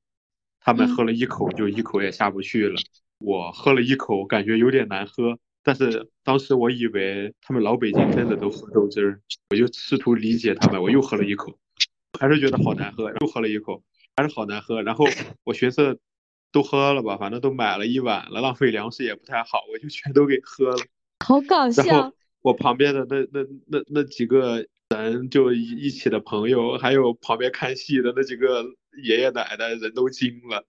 [0.61, 2.75] 他们喝了一口就一口也下不去了。
[3.17, 10.81] 我喝了一口，感觉有点难喝，但是当时我以为他们老北京真的都喝豆汁儿，我就试图理解他们。
[10.81, 11.57] 我又喝了一口，
[12.19, 13.83] 还是觉得好难喝，又喝了一口，
[14.15, 14.81] 还是好难喝。
[14.81, 15.05] 然后
[15.43, 15.99] 我寻思，
[16.51, 20.83] 都喝了吧，反正都买了一碗了，浪费粮食也不太好，我就全都给喝了。
[21.25, 22.13] 好搞笑！
[22.41, 24.65] 我旁边的那那那那几个。
[24.91, 28.65] 人就一一起的朋友，还有旁边看戏的那几个
[29.03, 30.65] 爷爷奶奶，人都惊了。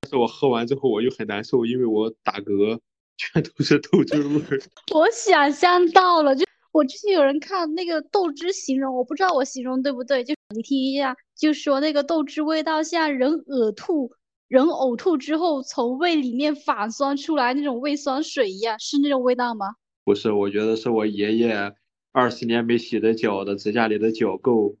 [0.00, 2.78] 但是我喝完之后，我又很难受，因为我打嗝，
[3.16, 4.60] 全都是豆汁味儿。
[4.94, 14.10] 我想象到了，就我之前有人看那个豆汁形容，我不知道我形容对不对，就你听一下，就说那个豆汁味道像人呕吐，
[14.48, 19.66] 人呕吐之后从胃里面反酸出来那种胃酸水一样，是那种味道吗？
[20.04, 21.74] 不是，我觉得是我爷爷。
[22.12, 24.74] 二十年没洗的脚的指甲里的脚垢，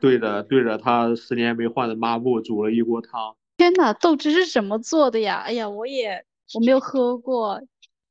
[0.00, 3.36] 对着对着他十年没换的抹布煮了一锅汤。
[3.56, 5.36] 天呐，豆汁是怎么做的呀？
[5.46, 6.24] 哎呀，我也
[6.54, 7.60] 我没有喝过。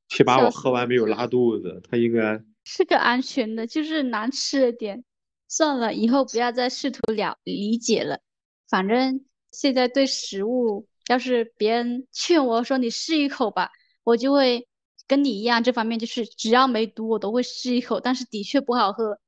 [0.08, 5.04] 起码我喝完没有拉肚子，他应该是个安全的，就是难吃了点。
[5.48, 8.20] 算了，以后不要再试图了理解了。
[8.68, 13.70] 反正现在对食物，要是别人劝我说你试一口吧，
[14.04, 14.66] 我就会。
[15.08, 18.00] 跟你一样，这方面就是只要没毒，我都会试一口。
[18.00, 19.20] 但是的确不好喝，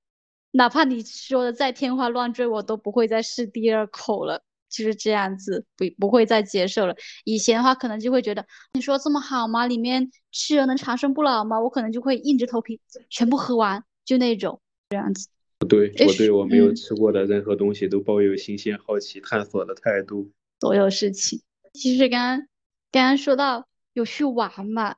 [0.59, 4.43] 哪怕你说的再天花乱坠，我都不会再试第二口了。
[4.69, 6.95] 就是这样子，不不会再接受了。
[7.25, 9.67] 以前的话，可能就会觉得你说这么好吗？
[9.69, 11.61] 里面吃了能长生不老吗？
[11.61, 15.29] 我可能就会硬着头皮全部喝完，就那种这样子。
[15.61, 20.29] 不对，我对我没有吃过的任何东西都抱有新鲜、好奇、探索的态度。
[20.61, 21.41] 所有事情，
[21.73, 22.49] 其实刚刚
[22.91, 24.97] 刚刚说到有去玩嘛。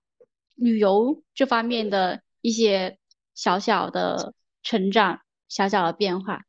[0.56, 2.98] 旅游这方面的一些
[3.34, 5.20] 小小的成长、
[5.50, 6.40] 小小的变化。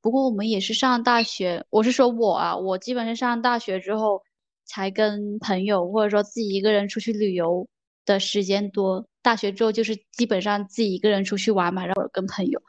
[0.00, 4.22] 不过我们也是上大学，我是说我啊，我基本上上大学之后
[4.64, 7.68] 才跟朋友或者说自己一个人出去旅游
[8.04, 9.06] 的时间多。
[9.22, 12.62] 大学之后就是基本上自己一个人出去玩嘛，然后跟朋友。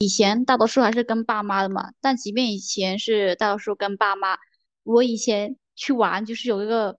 [0.00, 4.38] 以前大多数还是跟爸妈的嘛，但即便以前是大多数跟爸妈，
[4.84, 6.96] 我以前去玩就是有一个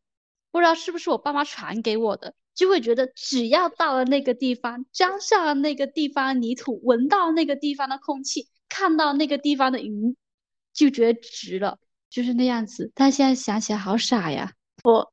[0.52, 2.34] 不知道是不是我爸妈传给我的。
[2.56, 10.16] 就会觉得，只要到了那个地方，沾上了那个地方泥土，闻到那个地方的空气，看到那个地方的云，
[10.74, 11.78] 就觉得值了，
[12.10, 12.92] 就是那样子。
[12.96, 14.54] 但现在想起来好傻呀！
[14.86, 15.12] 我，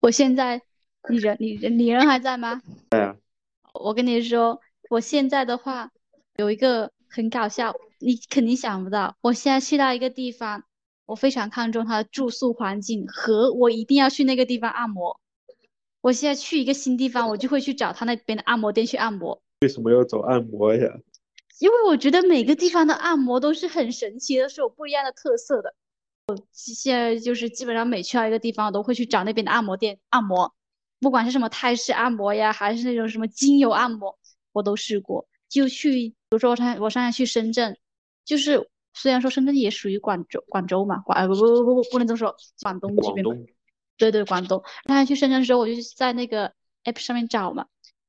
[0.00, 0.60] 我现在，
[1.08, 2.60] 你人，你人，你人还在吗？
[2.90, 3.16] 对啊。
[3.72, 4.60] 我跟你说，
[4.90, 5.90] 我现在的话
[6.36, 9.16] 有一个很搞笑，你肯定想不到。
[9.22, 10.64] 我现在去到一个地方，
[11.06, 15.18] 我非常看重它的住宿环境和我一定要去那个地方按摩。
[16.02, 19.40] 我现在去一个新地方，我就会去找他那边的按摩店去按摩。
[19.60, 20.92] 为什么要找按摩呀？
[21.60, 25.74] 因为我觉得每个地方的按摩都是很神奇的，是有不一样的特色的。
[26.26, 30.52] 我现在就是基本上每去到一个地方，我都会去找那边的按摩店按摩，
[30.98, 34.18] 不管是什么泰式按摩呀，还是那种什么精油按摩，
[34.52, 35.28] 我都试过。
[35.48, 37.78] 就去，比如说我上我上次去深圳，
[38.24, 43.24] 就是虽然说深圳也属于广州广州嘛，广不不不不不能这么说，广东这边。
[43.96, 44.62] 对对，广东。
[44.84, 46.52] 然后去深圳的时候，我就在那个
[46.84, 47.66] app 上面找嘛，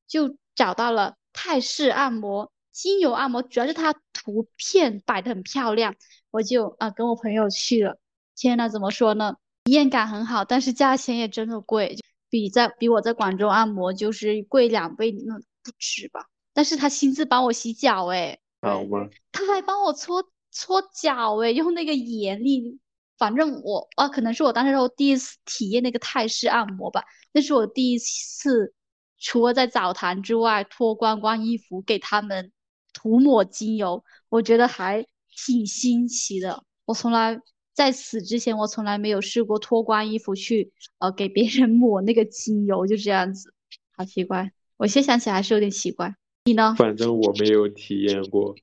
[0.07, 5.95] 就找到了泰式按摩、精油按摩，主要是它图片摆的很漂亮，
[6.31, 7.99] 我就啊跟我朋友去了。
[8.35, 9.35] 天呐，怎么说呢？
[9.65, 11.95] 体验感很好，但是价钱也真的贵，
[12.29, 16.25] 比在比我在广州按摩就是贵两倍那不止吧。
[16.53, 19.09] 但是他亲自帮我洗脚，哎，好吗？
[19.31, 22.79] 他还帮我搓搓脚，哎，用那个盐粒。
[23.17, 28.73] 反正我啊，可能是我当时候第一次体验那个泰式按摩吧，那是我第一次，
[29.19, 32.51] 除了在澡堂之外脱光光衣服给他们
[32.91, 35.05] 涂抹精油，我觉得还
[35.45, 36.63] 挺新奇的。
[36.85, 37.39] 我从来
[37.73, 43.53] 在此之前，我从来没有试过脱光衣服去呃给别人抹那个精油，就这样子，
[43.95, 44.51] 好奇怪。
[44.77, 46.15] 我现在想起来还是有点奇怪。
[46.45, 46.75] 你呢？
[46.77, 48.53] 反正我没有体验过，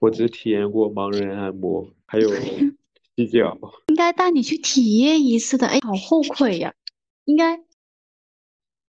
[0.00, 2.28] 我只体验过盲人按摩，还有。
[3.14, 3.58] 洗脚，
[3.92, 6.72] 应该带你去体验一次的，哎，好后悔呀！
[7.26, 7.58] 应该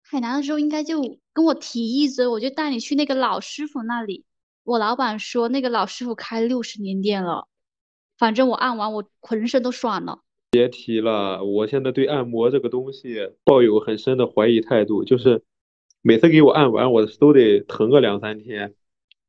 [0.03, 1.01] 海南的时候应该就
[1.33, 4.27] 跟我提一嘴，我就带你去那个老师傅那里。
[4.63, 7.49] 我老板说那个老师傅开六十年店了，
[8.19, 10.21] 反正我按完我浑身都爽了。
[10.51, 15.43] 别提了，我现在对按摩这个东西抱有很深的怀疑态度，就是
[16.03, 18.75] 每次给我按完，我都得疼个两三天。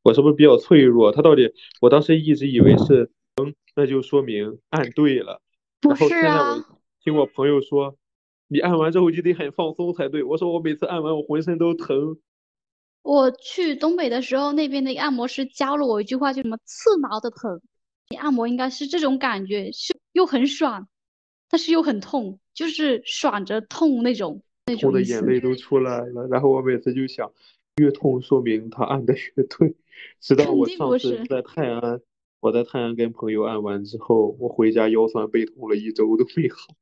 [0.04, 1.14] 我是不是比较脆弱？
[1.14, 5.42] 他到底，我当时一直以为是疼，那就说明按对了。
[5.82, 6.63] 不是啊，
[7.04, 7.98] 听我朋友说，
[8.48, 10.24] 你按完之后就得很放松才对。
[10.24, 12.17] 我说我每次按完我浑身都疼。
[13.02, 17.60] 我去东北的时候，那边的按摩师教了我一句话，就什么刺挠的疼。
[18.10, 20.88] 你按摩应该是这种感觉，是又很爽，
[21.50, 25.13] 但是又很痛，就是爽着痛那种那痛的种意思。
[25.13, 26.28] 眼泪都出来了。
[26.28, 27.32] 然后我每次就想，
[27.78, 29.76] 越痛说明他按的越对。
[30.20, 31.00] 直到肯我上。
[31.00, 32.02] 次在泰安，
[32.42, 36.74] 我在泰安跟朋友按完之后，我回家腰酸背痛了一周都没好。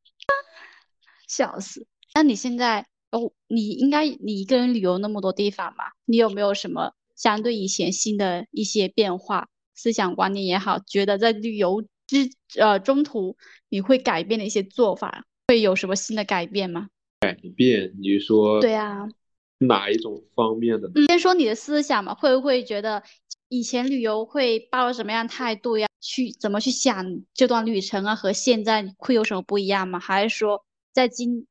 [1.28, 1.86] 笑死！
[2.16, 13.36] 那你现在哦，你应该你一个人旅游那么多地方嘛，你有没有什么相对以前新的一些变化，思想观念也好，觉得在旅游之呃中途
[13.68, 16.88] 你会改变的一些做法，会有什么新的改变吗？
[17.20, 19.10] 改变，你说对啊，
[19.58, 23.04] 哪一种方面的先说你的思想嘛，会不会觉得
[23.50, 25.88] 以前旅游会抱着什么样态度呀？
[26.00, 30.00] 去怎么去想这段旅程啊，和现在会有什么不一样吗？
[30.00, 31.48] 还是说在今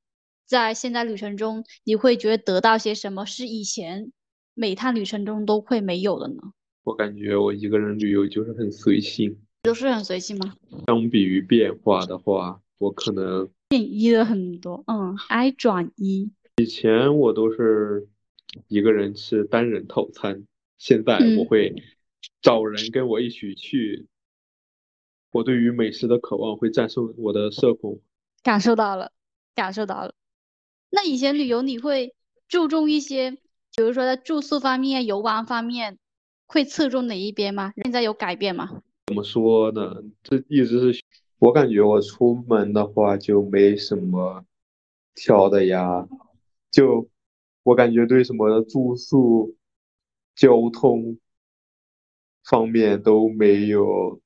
[0.46, 4.12] 在现在旅程中，你会觉得得到些什么是以前
[4.54, 6.52] 每趟旅程中都会没有的呢？
[6.84, 9.37] 我感觉我一个人旅游就是很随性。
[9.62, 10.54] 都是很随性吗？
[10.87, 18.06] 相比于变化的话，我可能变一了很多，嗯，I 转一，以前我都是
[18.68, 20.44] 一个人吃单人套餐，
[20.78, 21.74] 现在我嗯会
[22.40, 24.06] 找人跟我一起去。
[25.30, 28.00] 我对于美食的渴望会战胜我的社恐。
[28.42, 29.12] 感受到了，
[29.54, 30.14] 感受到了。
[30.88, 32.14] 那以前旅游你会
[32.48, 35.98] 注重一些，比如说在住宿方面、游玩方面，
[36.46, 37.74] 会侧重哪一边吗？
[37.83, 38.81] 现在有改变吗？
[39.06, 40.02] 怎么说呢？
[40.22, 41.02] 这一直是
[41.38, 44.44] 我感觉我出门的话就没什么
[45.14, 46.08] 挑的呀，
[46.70, 47.06] 就
[47.64, 49.54] 我感觉对什么住宿、
[50.38, 51.18] 交通
[52.48, 54.20] 方面都没有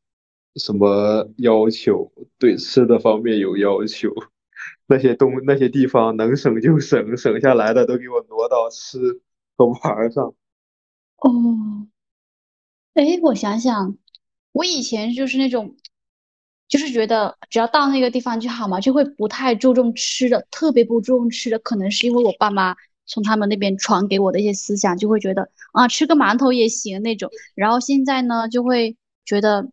[0.56, 4.10] 什么要求，对吃的方面有要求。
[4.86, 8.98] 那些东那些地方能省就省，省下来的都给我挪到吃
[9.56, 10.34] 和玩上。
[11.16, 11.88] 哦，
[12.94, 13.96] 哎，我想想，
[14.52, 15.76] 我以前就是那种，
[16.68, 22.76] 就是觉得只要到那个地方就好嘛，就会不太注重吃的，特别不注重吃的，可能是因为我爸妈
[23.12, 27.30] 从他们那边传给我的一些思想，就会觉得啊，吃个馒头也行那种。
[27.54, 28.96] 然后现在呢，就会
[29.26, 29.68] 觉得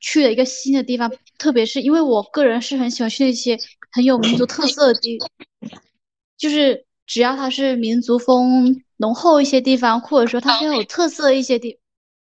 [0.00, 3.58] 去了一个新的地方，特别是因为我个人是很喜欢去那些
[3.90, 5.18] 很有民族特色的地，
[6.36, 11.78] 就是只要它是民族风浓厚一些地方，或者说它很有特色一些地，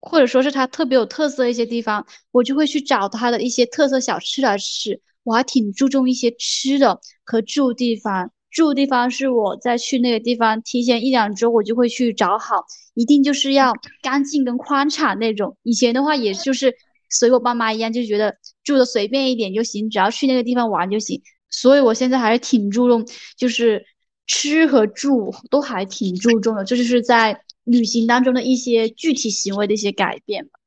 [0.01, 5.01] 或者说是它特别有特色一些地方，我就会去找它的一些特色小吃来吃。
[5.25, 8.31] 我还挺注重一些吃的和住地方。
[8.55, 15.59] 住的地方是我在去那个地方提前一两周，我就会去找好，一定就是要干净跟宽敞那种。
[15.65, 16.73] 以前的话，也就是
[17.11, 21.21] 随我爸妈一样，就觉得住的随便一点就行，只要去那个地方玩就行。
[21.51, 23.05] 所以我现在还是挺注重，
[23.37, 23.85] 就是
[24.27, 30.61] 吃和住都还挺注重的，这就是在旅行当中的一些具体行为的一些改变吧。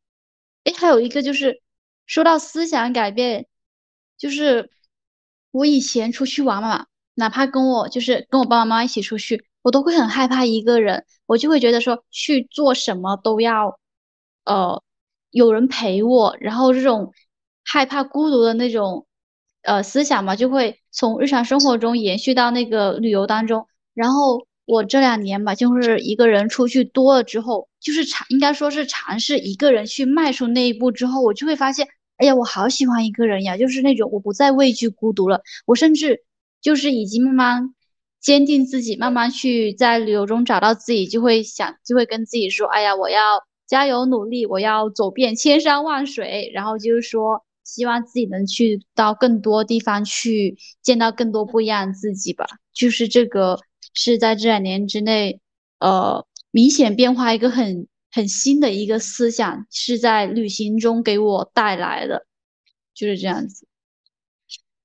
[0.66, 1.62] 诶，还有一个就是
[2.06, 3.48] 说到思想改变，
[4.18, 4.70] 就是
[5.52, 6.88] 我以前出去玩嘛，
[7.20, 13.80] 哪怕跟我就是跟我爸爸妈妈一起出去，我都会很害怕一个人，我就会觉得说去做什么都要，
[14.46, 14.84] 呃，
[15.32, 17.12] 有人陪我，然后这种
[17.66, 19.08] 害怕孤独的那种
[19.64, 23.66] 呃思想嘛，就会从日常生活中延续到那个旅游当中。
[23.96, 31.88] 然后我这两年吧，就是一个人出去多了之后，就是尝，应该说是尝试一个人去迈出那一步之后，我就会发现，
[32.18, 36.24] 哎呀，我好喜欢一个人呀，就是那种我不再畏惧孤独了，我甚至
[36.62, 37.76] 就是已经慢慢
[38.20, 52.46] 坚定自己，慢慢去在旅游中找到自己，就会想，就会跟自己说，哎呀，我要加油努力，我要走遍千山万水，然后就是说，希望自己能去到更多地方去见到更多不一样的自己吧。
[52.74, 53.60] 就是这个
[53.94, 55.40] 是在这两年之内，
[55.80, 62.26] 呃，明显变化一个很很新的一个思想，是在旅行中给我带来的，
[62.94, 63.68] 就是这样子。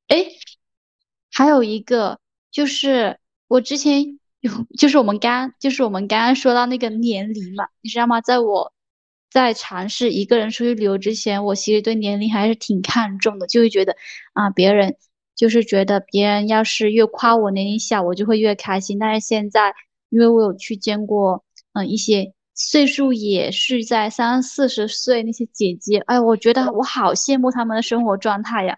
[0.09, 0.37] 诶，
[1.33, 2.19] 还有一个
[2.51, 3.19] 就是
[3.49, 8.21] 我之前有， 就是我们刚就是我们刚刚说到那个年龄嘛，你知道吗？
[8.21, 8.73] 在我
[9.31, 13.97] 在尝试一个人出去旅游之前，我其实对年龄还是挺看重的，就会觉得
[14.35, 14.97] 啊，别人
[15.35, 18.99] 就是觉得别人要是越夸我年龄小，我就会越开心。
[18.99, 19.75] 但是现在，
[20.11, 28.77] 因为我有去见过，嗯，一些岁数也是在三四十岁那些姐姐，哎，我觉得我好羡慕他们的生活状态呀。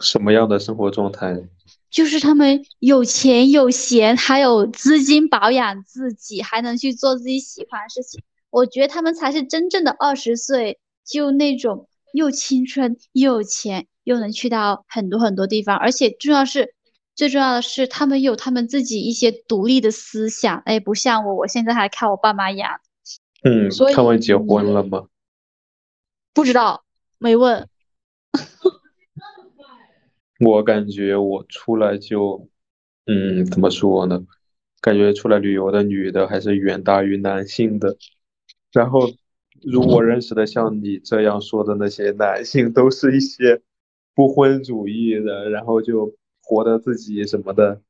[0.00, 1.48] 什么样的生活状态？
[1.90, 8.22] 就是他们有钱有闲，还有资金保养自己，还能去做自己喜欢的事情。
[8.50, 16.74] 我觉得他们才是真正的二十岁，就那种又青春又有钱，又能去到很多很多地方，而且重要是，
[17.14, 20.58] 最重要的是他们有他们自己一些独立的思想。
[20.66, 22.70] 哎，不像我，我现在还靠我爸妈养。
[23.42, 25.06] 嗯，所以他们结婚了吗？
[26.34, 26.84] 不知道，
[27.18, 27.68] 没问。
[30.40, 32.48] 我感觉我出来就，
[33.06, 34.26] 嗯，怎么说呢？
[34.80, 37.96] 感觉出来旅游的女的还是远大于男性的。
[38.72, 39.08] 然后，
[39.62, 43.62] 如我认识的像你这样说的那些男性，都是一些
[44.14, 47.80] 不婚主义的，然后就活得自己什么的。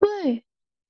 [0.00, 0.42] 对，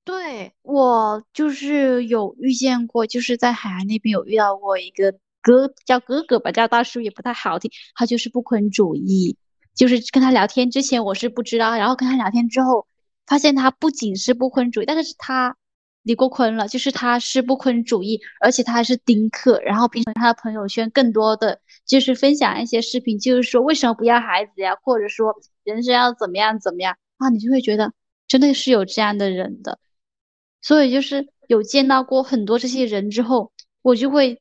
[0.04, 5.12] 对，我就是有遇见过，就是在海南那边有遇到过一个
[5.42, 9.36] 哥，叫哥哥吧，叫大叔也不太好听，他就是不婚主义。
[9.74, 12.86] 就是跟他聊天之前我是不知道，然后跟他聊天之后，
[13.26, 15.56] 发现他不仅是不婚主义，但是他
[16.02, 19.60] 离过婚了，就是他是不婚主义，而且他还是丁克。
[19.60, 27.92] 然后平时他的朋友圈更多的就是分享一些视频，就是说为什么不要孩子呀，或者说人生要怎么样怎么样啊，你就会觉得
[28.28, 29.78] 真的是有这样的人的。
[30.60, 34.40] 所以就是有见到过很多这些人之后，我就会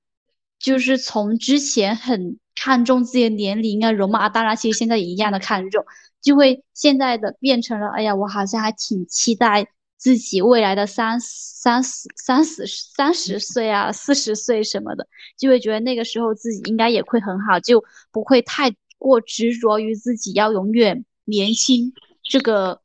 [0.60, 2.38] 就是从之前很。
[2.64, 5.84] 看重自己的年龄啊、容貌啊，当然其实现在也一样的看重，
[6.22, 9.66] 就会现在的变成了，哎呀，我好像还挺期待
[9.97, 15.07] 自己未来的三三十三十三十岁啊、四十岁什么的，
[15.39, 21.91] 就会觉得那个时候自己应该也会很好，就不会太过执着于自己要永远年轻
[22.22, 22.80] 这个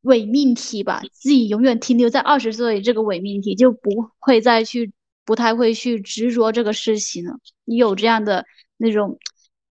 [0.00, 4.92] 伪命题吧，自己永远停留在二十岁这个伪命题，就不会再去
[5.24, 7.38] 不太会去执着这个事情了。
[7.64, 8.44] 你有这样的？
[8.76, 9.18] 那种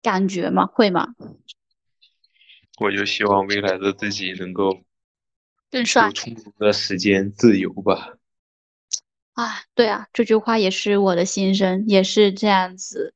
[0.02, 0.66] 感觉吗？
[0.66, 1.16] 会吗？
[2.80, 4.82] 我就希望未来的自己能够
[5.70, 8.14] 更帅，有充足的时间自由吧。
[9.34, 13.14] 啊，对啊，这句话也是我的心声，也是这样子。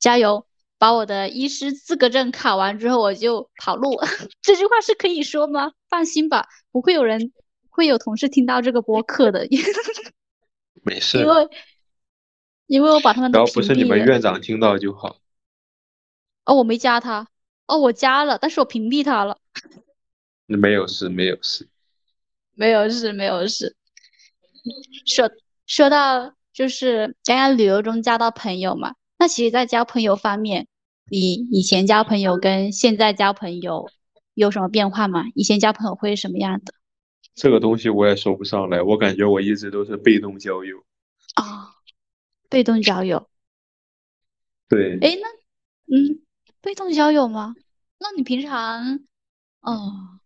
[0.00, 0.46] 加油，
[0.78, 4.00] 把我的医师资格证考完之后，我就跑路。
[4.42, 5.72] 这句话是可以说吗？
[5.88, 7.32] 放心吧，不会有人
[7.68, 9.46] 会有同事听到这个播客的。
[10.82, 11.18] 没事。
[11.18, 11.48] 因为。
[12.72, 15.18] 因为我把他们只要不是你们院长听到就好。
[16.46, 17.28] 哦，我没加他。
[17.66, 19.36] 哦，我加了，但是我屏蔽他了。
[20.46, 21.68] 没有事，没有事。
[22.56, 23.76] 没有事，没有事。
[25.04, 25.30] 说
[25.66, 30.66] 说到就是刚刚旅游中交到朋友嘛，那其实，在交朋友方面，
[31.10, 33.90] 你以前交朋友跟现在交朋友
[34.32, 35.24] 有什么变化吗？
[35.34, 36.72] 以前交朋友会是什么样的？
[37.34, 40.78] 这个东西我也说不上来，我感觉我一直都是被动交友。
[41.34, 41.71] 啊。
[42.52, 43.30] 被动交友，
[44.68, 46.20] 对，哎，那，嗯，
[46.60, 47.54] 被动交友吗？
[47.98, 49.00] 那你平常，
[49.62, 50.20] 哦，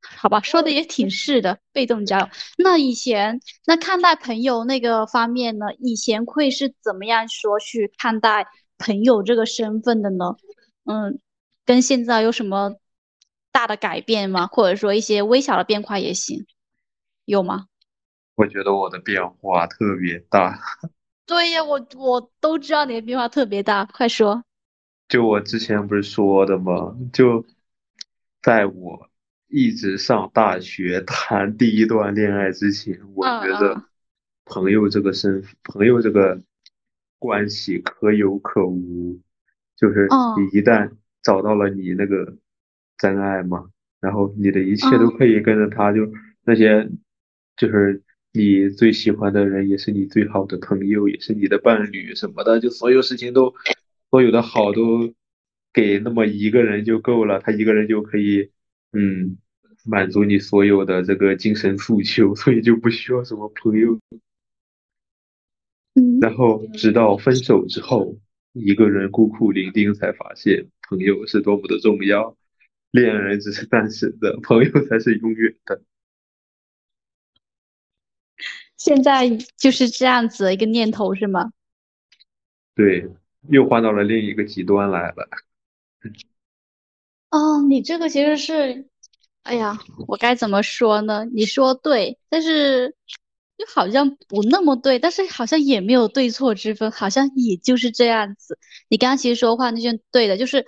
[0.00, 2.28] 好吧，说的也挺是的，被动交友。
[2.56, 5.66] 那以前，那看待朋友那个方面呢？
[5.78, 8.46] 以前会是怎么样说去看待
[8.78, 10.36] 朋友这个身份的呢？
[10.84, 11.20] 嗯，
[11.66, 12.76] 跟现在有什么
[13.52, 14.46] 大的改变吗？
[14.46, 16.46] 或者说一些微小的变化也行，
[17.26, 17.66] 有吗？
[18.36, 20.58] 我觉得我的变化特别大。
[21.30, 24.42] 对呀，我我都知道你的变化特别大，快说。
[25.08, 26.96] 就我之前不是说的吗？
[27.12, 27.46] 就
[28.42, 29.08] 在我
[29.46, 33.80] 一直上大学谈第一段恋爱之前，我觉得
[34.44, 36.42] 朋友这个身朋友这个
[37.20, 39.20] 关系可有可无。
[39.76, 40.90] 就是你一旦
[41.22, 42.34] 找到了你那个
[42.98, 43.70] 真爱嘛，
[44.00, 46.00] 然后你的一切都可以跟着他，就
[46.42, 46.90] 那些
[47.56, 48.02] 就是。
[48.32, 53.54] 你最喜欢的人也是你最好的朋友，也是你的伴侣什么的，就所有事情都，
[54.10, 55.12] 所有的好都
[55.72, 58.50] 给那么一个人就够了，他一个人就可以，
[58.92, 59.36] 嗯，
[59.84, 63.98] 满足你所有的这个精神诉求，所以就不需要什么朋友。
[66.20, 68.16] 然后直到分手之后，
[68.52, 72.36] 一个人孤苦伶仃，才发现朋友是多么的重要，
[72.92, 75.82] 恋人只是暂时的，朋友才是永远的。
[78.80, 79.28] 现在
[79.58, 81.52] 就是这样子一个念头是吗？
[82.74, 83.06] 对，
[83.50, 85.28] 又换到了另一个极端来了。
[87.28, 88.88] 哦，你这个其实是，
[89.42, 89.78] 哎呀，
[90.08, 91.26] 我该怎么说呢？
[91.30, 92.96] 你说对，但是
[93.58, 98.58] 又好像不那么对，但是好像也没有对错之分，好像也就是这样子。
[98.88, 100.64] 你刚刚其实说话那些对的，就是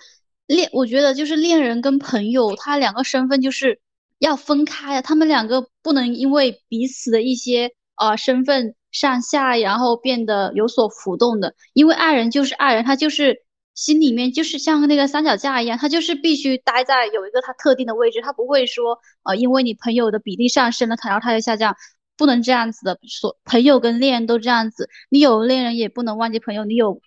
[0.47, 3.81] 恋，我觉得就是恋人跟朋友，他两个身份就是
[4.19, 11.55] 要分开的，他们两个不能因为彼此的一些呃身份上下，然后变得有所浮动的。
[11.72, 13.43] 因为爱人就是爱人，他就是
[13.74, 21.76] 心里面就是像那个三脚架一样，他就是必须待在有一个他特定的位置，他不会说呃因为你朋友的比例上升了，他然后他就下降。
[22.14, 27.01] 不能这样子的，所朋友跟恋人都这样子，你有恋人也不能忘记朋友，你有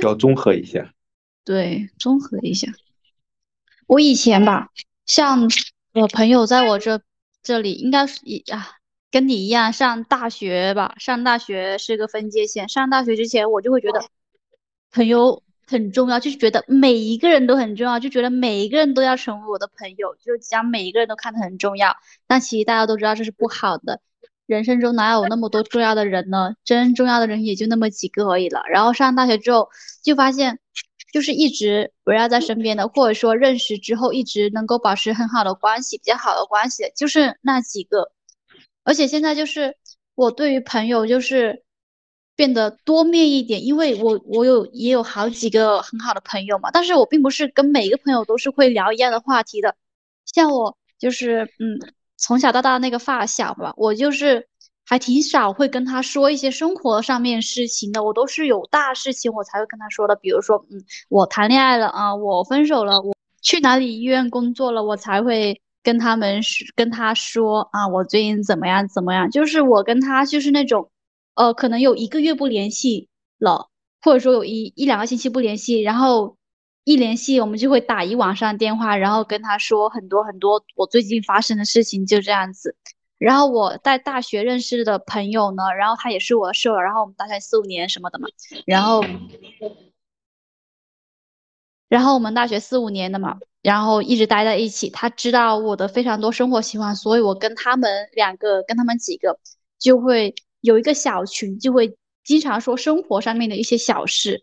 [0.00, 0.92] 要综合一下。
[1.44, 2.66] 对，综合一下。
[3.86, 4.70] 我以前吧，
[5.06, 5.48] 像
[5.92, 7.00] 我朋友在我这
[7.42, 8.66] 这里，应该是一啊，
[9.12, 12.66] 跟你一样上大学吧，上大学是个分界线。
[12.68, 14.02] 上大学之前，我就会觉得
[14.90, 21.94] 朋友很重要，就是觉得每一个人都很重要，就觉得每一个人都要成为我的朋友，就将每一个人都看得很重要。
[22.26, 24.00] 但其实大家都知道这是不好的。
[24.46, 26.54] 人生中哪有那么多重要的人呢？
[26.64, 28.62] 真重要的人也就那么几个而已了。
[28.70, 29.68] 然后上大学之后，
[30.02, 30.58] 就发现，
[31.12, 38.10] 就是一直围绕在身边的，或者说认识之后一直能够保持很好的关系、比较好的关系，就是那几个。
[38.84, 39.76] 而且现在就是
[40.14, 41.64] 我对于朋友就是
[42.36, 49.76] 变得多面一点，因为我我有也有好几个很好的朋友嘛，但是我并不是跟每一个朋友都是会聊一样的话题的。
[50.26, 51.92] 像我就是嗯。
[52.24, 54.46] 从小到大那个发小吧，我就是
[54.84, 60.14] 还挺少会跟他说一些生活上面事情的，我都是有大事情我才会跟他说的。
[60.14, 66.40] 比如说，嗯，我谈恋爱了啊，我分手了，我去哪里医院工作了，我才会跟他们
[66.74, 69.30] 跟他说啊，我最近怎么样怎么样。
[69.30, 70.90] 就是我跟他就是那种，
[71.34, 73.08] 呃，可能有一个月不联系
[73.38, 73.68] 了，
[74.00, 76.36] 或者说有一一两个星期不联系，然后。
[76.84, 82.74] 一联系，我们就会打一晚上电话，然后跟他说很多很多我最近发生的事情，就这样子。
[83.18, 88.26] 然后我在大学认识的朋友呢，然后他也是我的舍友，然后我们大学四五年什么的嘛，
[88.66, 89.00] 然后，
[91.92, 94.88] 然后我们大学四五年的嘛，然后一直待在一起。
[94.88, 99.38] 他知道我的非常多生活习惯，所以我跟他们两个，跟他们几个
[99.78, 104.42] 就会有一个小群，就会经常说生活上面的一些小事。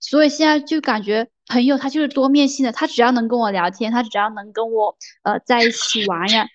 [0.00, 6.48] 所以现在就感觉朋友他就是多面性的，他只要能跟我聊天，他只要能跟我呃在一起玩呀，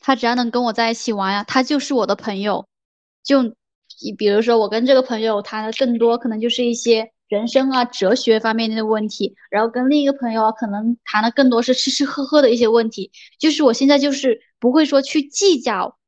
[0.00, 2.66] 他只要能跟我在一起玩呀，他就是我的朋友。
[3.22, 13.10] 就你比如说我跟这个朋友谈的更多，可能就是一些人生啊、哲学方面的问题，然后跟另一个朋友可能谈的更多是吃吃喝喝的一些问题。
[13.38, 15.98] 就是我现在就是不会说去计较。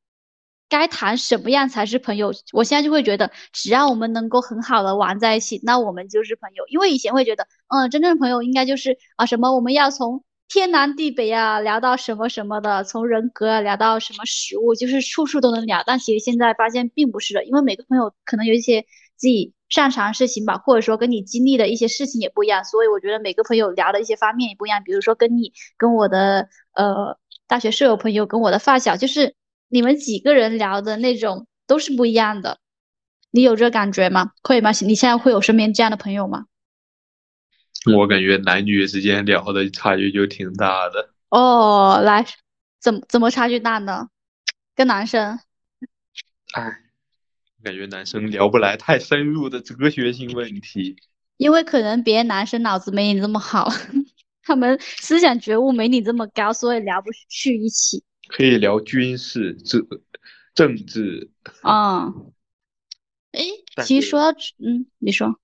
[0.69, 2.33] 该谈什么样才是朋友？
[2.51, 6.65] 我现在就会觉得，只要我们能够很好的玩在一起，那我们就是朋友。
[6.67, 15.81] 因为以前会觉得，嗯，真正的朋友应该就是啊什么，我们要从天南地北啊聊到什么什么的，从人格啊聊到什么食物，就是处处都能聊。
[15.85, 18.81] 但其实现在发现并不是的，因为每个朋友可能有一些
[19.15, 24.83] 自己擅长的事情吧，或者说跟你经历的一些事情也不一样，所以我觉得每个朋友聊的一些方面也不一样。
[24.83, 29.35] 比如说跟你、跟我的呃大学舍友朋友、跟我的发小，就是。
[29.69, 32.59] 你们几个人聊的那种都是不一样的，
[33.31, 34.31] 你有这感觉吗？
[34.41, 34.71] 可以吗？
[34.85, 36.45] 你现在会有身边这样的朋友吗？
[37.93, 41.09] 我感觉男女之间聊的差距就挺大的。
[41.27, 42.25] 哦，来，
[42.79, 44.07] 怎么怎么差距大呢？
[44.73, 45.37] 跟男生？
[46.53, 46.79] 哎，
[47.67, 50.95] 感觉男生聊不来太深入的哲学性问题。
[51.35, 53.67] 因为可能别的男生脑子没你这么好，
[54.41, 58.01] 他们思想觉悟没你这么高，所以聊不去一起。
[58.29, 59.85] 可以聊军事、政
[60.53, 61.29] 政治
[61.61, 62.13] 啊。
[63.33, 63.43] 哎，
[63.83, 65.37] 其实说到嗯，你说，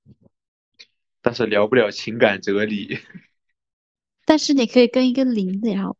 [1.21, 2.99] 但是聊不了情感哲理。
[4.25, 5.97] 但是你可以跟一个零聊。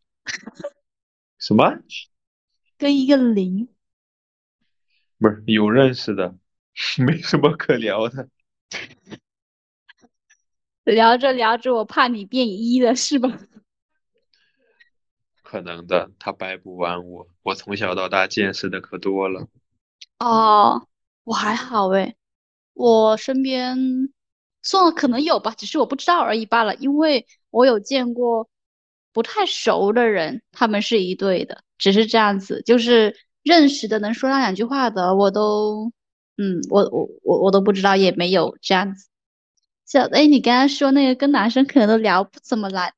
[1.38, 1.78] 什么？
[2.78, 3.68] 跟一个零？
[5.24, 6.36] 不是有认识的，
[7.00, 8.28] 没什么可聊的。
[10.84, 13.30] 聊着聊着，我怕你变一了，是吧？
[15.42, 17.26] 可能的，他掰不完我。
[17.42, 19.48] 我从小到大见识的可多了。
[20.20, 20.88] 哦，
[21.24, 22.18] 我还好诶，
[22.74, 23.78] 我身边
[24.62, 26.76] 算了可能有吧，只是我不知道而已罢了。
[26.76, 28.50] 因为我有见过
[29.14, 32.62] 不太熟的人，他们是一对的，只是这样子。
[32.66, 35.92] 就是认识的能说上两句话的，我都，
[36.38, 39.08] 嗯，我我我我都不知道，也没有这样子。
[39.86, 42.94] 小哎，你刚刚说那个跟男生可能都聊不怎么来。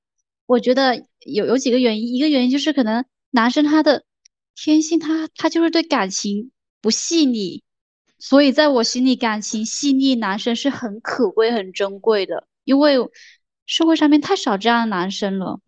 [0.45, 4.03] 我觉得有有几个原因，一个原因就是可能男生他的
[4.55, 7.63] 天性，他他就是对感情不细腻，
[8.19, 12.95] 所以在我心里，感情细腻男生是很可贵、很珍贵的，因为
[13.65, 15.59] 社会上面太少这样的男生了，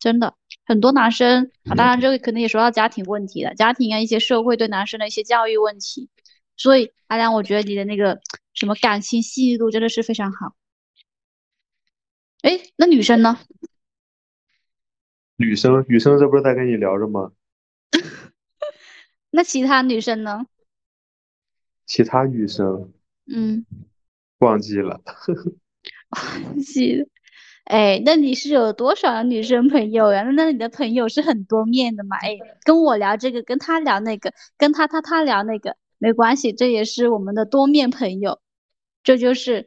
[0.00, 0.34] 真的。
[0.64, 6.08] 很多男生啊，当然这个可能也说到家庭问题了，家庭啊一些社会对男生的一些教育问题。
[6.56, 8.20] 所以阿良，我觉得你的那个
[8.54, 10.54] 什么感情细腻度真的是非常好。
[12.42, 13.38] 哎，那女生呢？
[15.36, 17.32] 女生，女生这不是在跟你聊着吗？
[19.30, 20.46] 那其他女生呢？
[21.86, 22.92] 其他女生
[23.26, 23.66] 嗯，
[24.38, 25.02] 忘记了，
[26.10, 27.08] 忘记得。
[27.64, 30.22] 哎，那你是有多少女生朋友呀？
[30.36, 32.16] 那你的朋友是很多面的嘛？
[32.18, 38.40] 哎，跟我聊这个，跟他聊那个，跟他他他聊那个，没关系，这也是我们的多面朋友。
[39.02, 39.66] 这就是，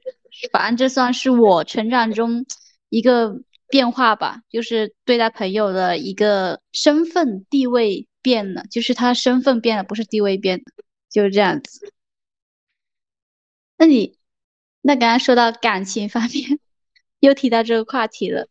[0.51, 2.45] 反正这算是我成长中
[2.89, 10.63] 一个变化吧，就是对待朋友的一个身份地位变了，就是他身份变了，不是地位变了，
[11.09, 11.93] 就是这样子。
[13.77, 14.17] 那你，
[14.81, 16.59] 那刚刚说到感情方面，
[17.19, 18.47] 又提到这个话题了。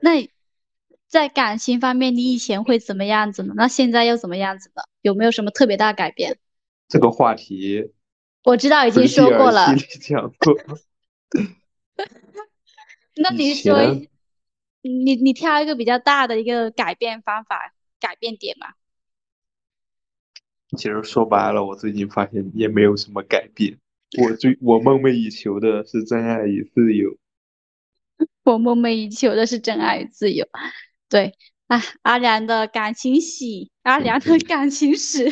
[0.00, 0.28] 那
[1.06, 3.54] 在感情方面，你以前会怎么样子呢？
[3.56, 4.82] 那现在又怎么样子呢？
[5.02, 6.38] 有没有什么特别大的改变？
[6.88, 7.92] 这个话题
[8.44, 10.56] 我知道已经说过了，讲过。
[13.16, 14.08] 那你说一，
[14.82, 18.76] 你你挑一个比较大的一个改变方法、改变点吧？
[20.76, 23.78] 其实说白了，我最近发现也没有什么改变。
[24.22, 27.16] 我最我梦寐以求的是真爱与自由。
[28.44, 30.46] 我梦寐以求的是真爱与自由。
[31.08, 31.34] 对，
[31.66, 33.44] 啊，阿良的感情史，
[33.82, 35.30] 阿良的感情史，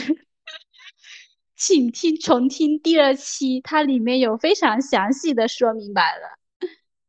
[1.56, 6.68] 请听重听第二期，它里面有非常详细的说明白了。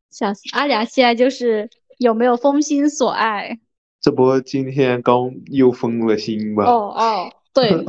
[0.10, 3.60] 小阿良现在就是有没有封心所爱？
[4.00, 6.64] 这不今天刚又封了心吗？
[6.64, 7.70] 哦哦，对。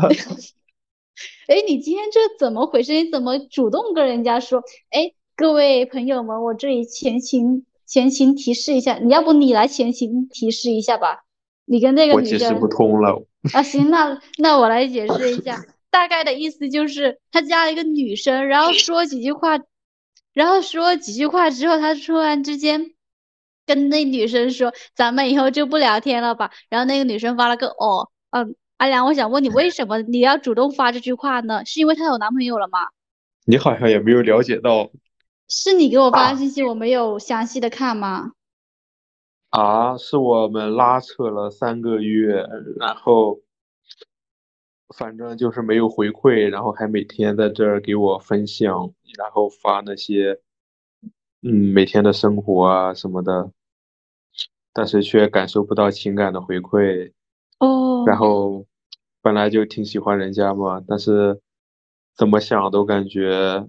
[1.49, 2.93] 哎，你今天这怎么回事？
[2.93, 4.63] 你怎么主动跟人家说？
[4.91, 11.24] 哎，各位朋友们，我这里前情前情提示一下，你要不你来前情提示一下吧？
[11.64, 13.24] 你跟那个女生我解释不通了。
[13.53, 19.59] 啊，行，那那我来解释一下， 大概的意思就是他加了一个女生，然后说几句话，
[20.34, 22.93] 然后说几句话之后，他突然之间
[23.66, 31.64] 跟那女生说：“咱们以后就不聊天了吧？”然后那个女生发了个“哦”，嗯，阿良，我想问你，为什么你要主动发这句话呢？
[31.64, 32.78] 是因为她有男朋友了吗？
[33.45, 34.91] 你好像也没有了解到
[35.49, 38.32] 是你给我发的信息，我没有详细的看吗？
[39.51, 42.46] 啊，是我们拉扯了三个月，
[42.76, 43.40] 然后
[44.94, 50.38] 反正就是没有回馈，然后还每天在这儿给我分享，然后发那些
[51.40, 53.51] 嗯每天的生活啊什么的，
[54.74, 57.12] 但是却感受不到情感的回馈。
[57.59, 58.66] 哦，然后
[59.22, 61.40] 本来就挺喜欢人家嘛，但是
[62.14, 63.66] 怎么想都感觉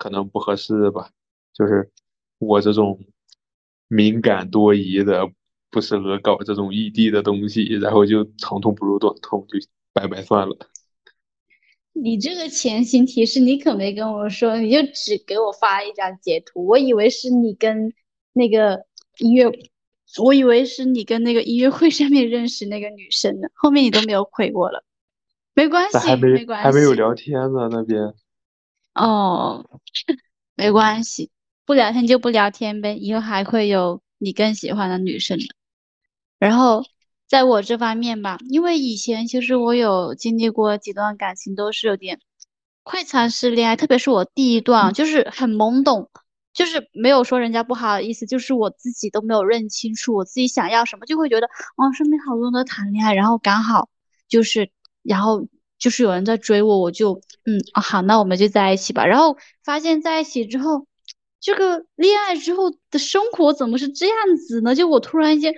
[0.00, 1.10] 可能不合适吧。
[1.52, 1.90] 就是
[2.38, 2.98] 我这种
[3.86, 5.30] 敏感多疑的，
[5.70, 9.58] 不适合搞这种异地的东西，然后就长痛不如短痛，就
[9.92, 10.56] 拜拜算了。
[11.92, 17.92] 你这个前情提示你可没跟我说，你就只给我发一张截图，我以为是你跟
[18.32, 18.86] 那个
[19.18, 19.50] 音乐，
[20.22, 24.84] 我以为是你跟那个音乐会上面认识那个女生呢，后面你都没有回我了，
[25.52, 28.14] 没关系，还没没关还没有，聊天呢，那边
[29.00, 29.64] 哦，
[30.56, 31.30] 没关系，
[31.64, 35.44] 不聊天就不聊天呗，以后还会有你更喜欢的女生的。
[36.38, 36.84] 然后
[37.26, 42.20] 在我这方面吧，因为以前其实我有经历过几段感情，都是有点
[42.82, 46.10] 快餐式恋爱，特别是我第一段，就是很懵懂，
[46.52, 51.46] 就是没有说人家不好的意思，就是我自己都没有认清楚我自己想要什么，就会觉得
[51.76, 53.88] 哦，身边好多人都谈恋爱，然后刚好
[54.28, 54.70] 就是，
[55.02, 55.46] 然后
[55.80, 59.04] 就是有人在追我，我就嗯啊好，那我们就在一起吧。
[59.06, 60.86] 然后发现在一起之后，
[61.40, 64.74] 这个恋爱之后的生活怎么是这样子呢？
[64.74, 65.54] 就我突然间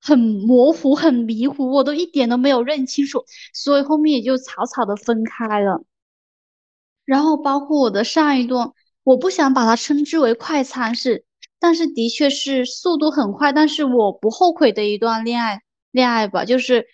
[0.00, 3.24] 很模糊、很迷糊，我都一点都没有认清楚，
[3.54, 5.82] 所以后面也就草草的分开了。
[7.04, 8.72] 然后包括我的上一段，
[9.04, 11.24] 我不想把它称之为快餐式，
[11.60, 16.86] 但是的确是速度很快，但是我不后悔的一段恋爱恋爱吧，就是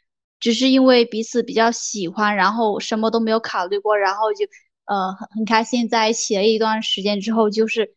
[0.44, 4.44] 只是因为彼此比较喜欢，然后什么都没有考虑过，然后就
[4.84, 7.94] 呃很很开心在一起了一段时间之后，就是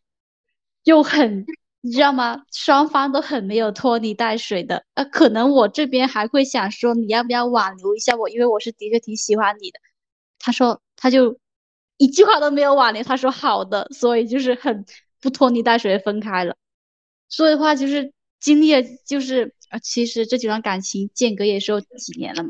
[0.82, 1.44] 就很
[1.82, 2.44] 你知道吗？
[2.50, 9.78] 双方都很没有拖泥带水的，呃，可能我这边还会想说你要不要挽留一下我，因为我是的确挺喜欢你的。
[10.38, 11.38] 他说他就
[11.98, 14.86] 一句话都没有挽留，他说好的，所以就是很
[15.20, 16.56] 不拖泥带水的分开了。
[17.28, 22.44] 所以的话就是经历了，就是啊，其实这几段感情间隔也是有几年了。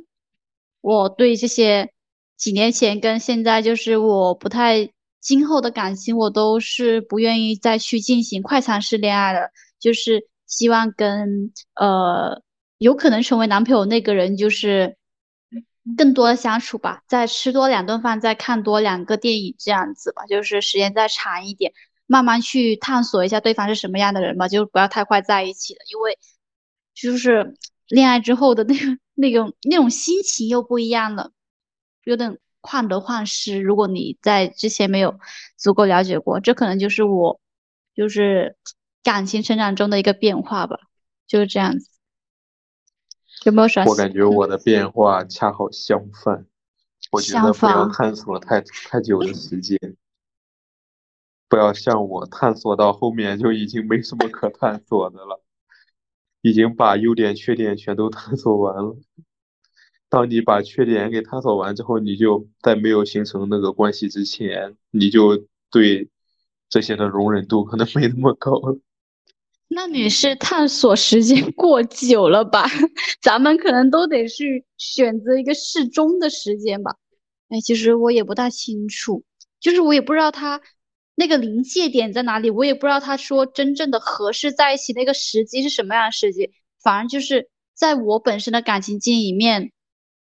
[0.80, 1.92] 我对这些
[2.36, 12.42] 几年前跟现在，就是我不太今后的感情，我都是不愿意再去进行快餐式恋爱了，就是希望跟呃
[12.78, 14.96] 有可能成为男朋友那个人就是
[15.96, 21.72] 更多的相处吧，再吃多两顿饭，再看多两个电影这样子吧，就是时间再长一点，
[22.08, 26.18] 慢慢去探索一下对方是什么样的人吧，就不要太快在一起了，因为
[26.94, 27.54] 就是
[27.86, 31.30] 恋爱之后的那个那种那种心情又不一样了，
[32.04, 33.60] 有点患得患失。
[33.60, 35.20] 如果你在之前没有
[35.56, 37.38] 足够了解过，这可能就是我
[37.94, 38.56] 就是
[39.02, 40.78] 感情成长中的一个变化吧，
[41.26, 41.90] 就是这样子。
[43.44, 43.84] 有没有啥？
[43.84, 46.46] 我感觉我的变化恰好相反，
[47.12, 49.78] 我觉得不要探索太太久的时间，
[51.48, 55.42] 不要像我探索到后面就已经没什么可探索的了，
[56.42, 58.96] 已经把优点缺点全都探索完了。
[60.10, 66.08] 当你把缺点给探索完之后，你就在没有形成那个关系之前，你就对
[66.68, 68.78] 这些的容忍度可能没那么高了。
[69.70, 72.64] 那你是探索时间过久了吧？
[73.20, 76.96] 咱们可能都得去选择一个适中的时间吧。
[77.50, 79.24] 哎，其实我也不大清楚，
[79.60, 80.62] 就是我也不知道他
[81.18, 86.52] 那个临界点在哪里，我也不知道他说真正的合适在一起那个时机是什么样的时机。
[86.80, 89.72] 反正就是在我本身的感情经历里面，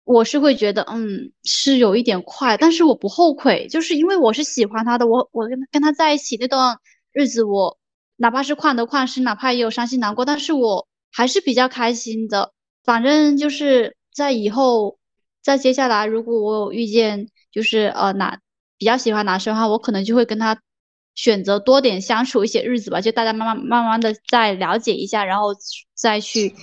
[0.05, 6.79] 我是会觉得，嗯，是有一点快，但是我不后悔，就是因为我是喜欢他的，我我跟跟他在一起那段
[7.11, 7.77] 日子，我。
[8.17, 12.53] 哪怕是患得患失，哪怕也有伤心难过，但是我还是比较开心的。
[12.85, 14.97] 反正就是在以后，
[15.43, 18.39] 在接下来，如果我有遇见就是呃男
[18.77, 20.61] 比较喜欢男生的话，我可能就会跟他
[21.15, 25.55] 选择多点相处一些日子吧，就大家慢慢慢慢的再了解一下，然后
[25.95, 26.53] 再去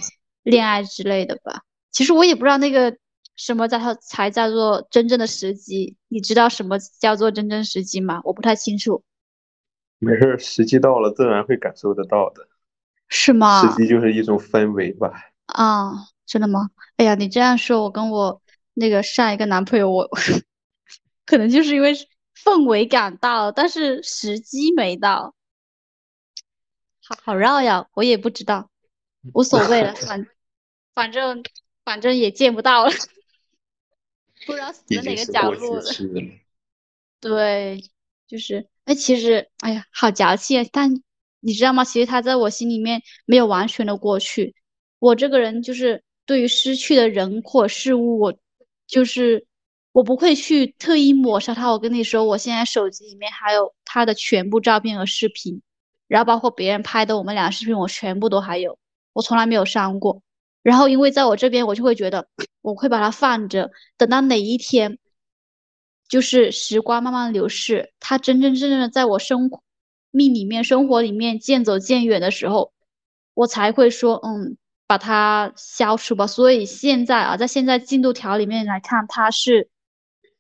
[0.43, 1.63] 恋爱之类的吧。
[1.91, 2.97] 其实我也不知道那个
[3.35, 8.21] 什么叫才叫做真正的时机，你知道什么叫做真正时机吗？
[8.25, 9.03] 我不太清楚。
[9.99, 12.47] 没事儿，时机到了自然会感受得到的。
[13.09, 13.67] 是吗？
[13.69, 15.13] 时机就是一种氛围吧。
[15.47, 15.93] 啊，
[16.27, 16.71] 真的吗？
[16.97, 18.43] 哎呀，你这样说，我跟我
[18.75, 20.11] 那个上一个男朋友，我
[21.27, 21.95] 可能就是因为
[22.45, 25.35] 氛围感到了，但是时机没到，
[27.05, 28.71] 好好绕呀，我也不知道，
[29.35, 30.27] 无所谓了， 反
[30.95, 31.43] 反正
[31.85, 32.91] 反正也见不到了，
[34.47, 35.83] 不知道死在哪个角落了。
[35.83, 35.91] 了。
[37.21, 37.81] 对，
[38.27, 40.69] 就是，哎，其实，哎呀，好矫情啊！
[40.73, 41.03] 但
[41.39, 41.85] 你知道吗？
[41.85, 44.57] 其实他在我心里面没有完全的过去。
[44.99, 48.35] 我这个人就是对于失去的人或事物，我
[48.89, 49.47] 就是
[49.93, 51.71] 我不会去特意抹杀他。
[51.71, 55.63] 我跟你说，我现在手机里面还有他的全部照片和视频，
[56.09, 58.79] 然后包括别人拍的我们俩视频，我全部都还有，
[59.13, 60.23] 我从来没有删过。
[60.63, 62.27] 然后因为在我这边，我就会觉得
[62.61, 64.99] 我会把它放着，等到哪一天。
[66.09, 69.51] 就是时光慢慢流逝，他真真正正的在我生
[70.11, 72.71] 命里面、生活里面渐走渐远的时候，
[73.33, 76.27] 我才会说，嗯，把它消除吧。
[76.27, 79.71] 所以现在啊，在现在进度条里面来看，他是，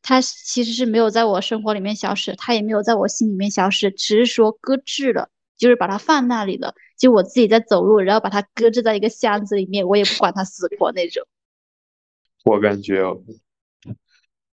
[0.03, 6.75] 他其实是没有在我生活里面消失，他也没有在我心里面消失，只是说搁置了，就是把它放那里了。
[6.99, 11.27] 就我自己在走路，然后把它搁置在一个箱子里面，我也不管它死活那种。
[12.45, 13.23] 我感觉哦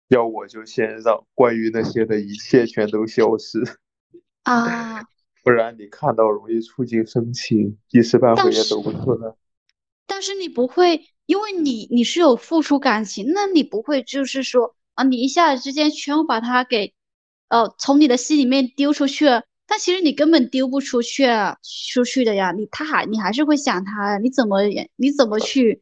[0.07, 3.61] 要我就先让关于那些的一切全都消失，
[4.43, 5.03] 啊，
[5.43, 9.33] 不然你看到容易触景生情，一时半会也走不出来。
[10.05, 16.93] 但是你不会，因为你你是有付出感情，那你不会就是说啊，你一下子之间全部把它给，
[17.47, 19.43] 呃，从你的心里面丢出去了。
[19.65, 24.59] 但其实你根本丢不出去啊出去的呀，你他还你还是会想他呀，你怎么
[24.97, 25.81] 你怎么去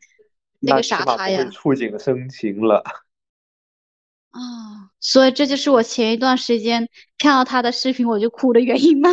[0.59, 1.43] 那那个啥他呀？
[1.49, 2.83] 触景生情了。
[4.31, 6.87] 啊，所以这就是我前一段时间
[7.17, 9.09] 看到他的视频我就哭的原因吗？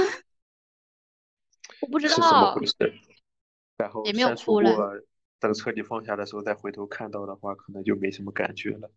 [1.80, 2.74] 我不知是怎么道回，事？
[3.78, 4.76] 然后也没有哭了。
[4.76, 4.92] 过，
[5.40, 8.90] 等彻底放下的时候再回头看到的话，可能就没什么感觉了。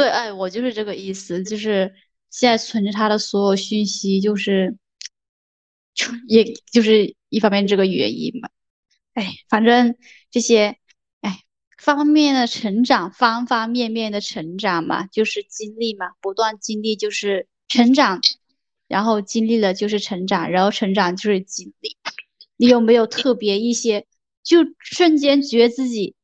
[0.00, 1.94] 对，哎，我就是这个意思，就是
[2.30, 4.76] 现在存着他的所有讯息，就是，
[5.94, 8.48] 就也就是一方面这个原因嘛。
[9.12, 9.96] 哎，反正
[10.30, 10.78] 这些，
[11.20, 11.40] 哎，
[11.76, 18.22] 方面的成长，方方面面的成长嘛，就是经历嘛，不断经历就是成长，
[18.88, 21.98] 然后经历了就是成长，然后成长就是经历。
[22.56, 24.06] 你有没有特别一些，
[24.42, 26.14] 就瞬间觉得自己，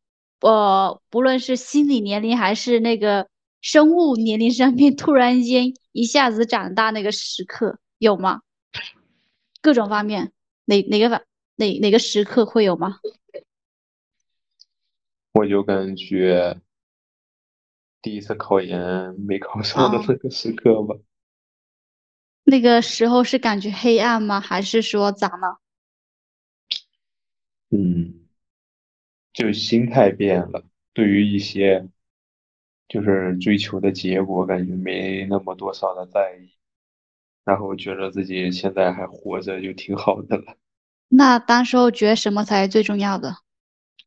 [0.40, 3.28] 呃，不论是心理年龄还是那个
[3.60, 8.42] 生物年龄上面，突然间一下子长大那个时刻，有吗？
[9.60, 10.32] 各种方面，
[10.66, 11.22] 哪哪个方
[11.56, 13.00] 哪哪个时刻会有吗？
[15.32, 16.60] 我就感觉
[18.00, 20.96] 第一次考研没考上的啊，那个时刻吧，
[22.44, 24.40] 那个时候是感觉黑暗吗？
[24.40, 25.60] 还是说咋了？
[27.70, 28.26] 嗯，
[29.32, 31.88] 就心态变了，对于一些
[32.88, 36.50] 就是追求的结果，感觉没那么多少的在意，
[37.44, 40.56] 然后觉得自己现在还活着就挺好的了，
[41.08, 43.36] 那当时候觉得什么才是最重要的？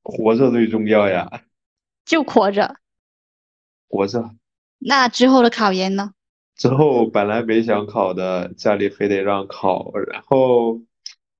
[0.03, 1.43] 活着最重要呀，
[2.05, 2.77] 就活着。
[3.89, 4.35] 活着。
[4.79, 6.13] 那之后的考研呢？
[6.55, 10.81] 之后本来没想考的，家里非得让考，然后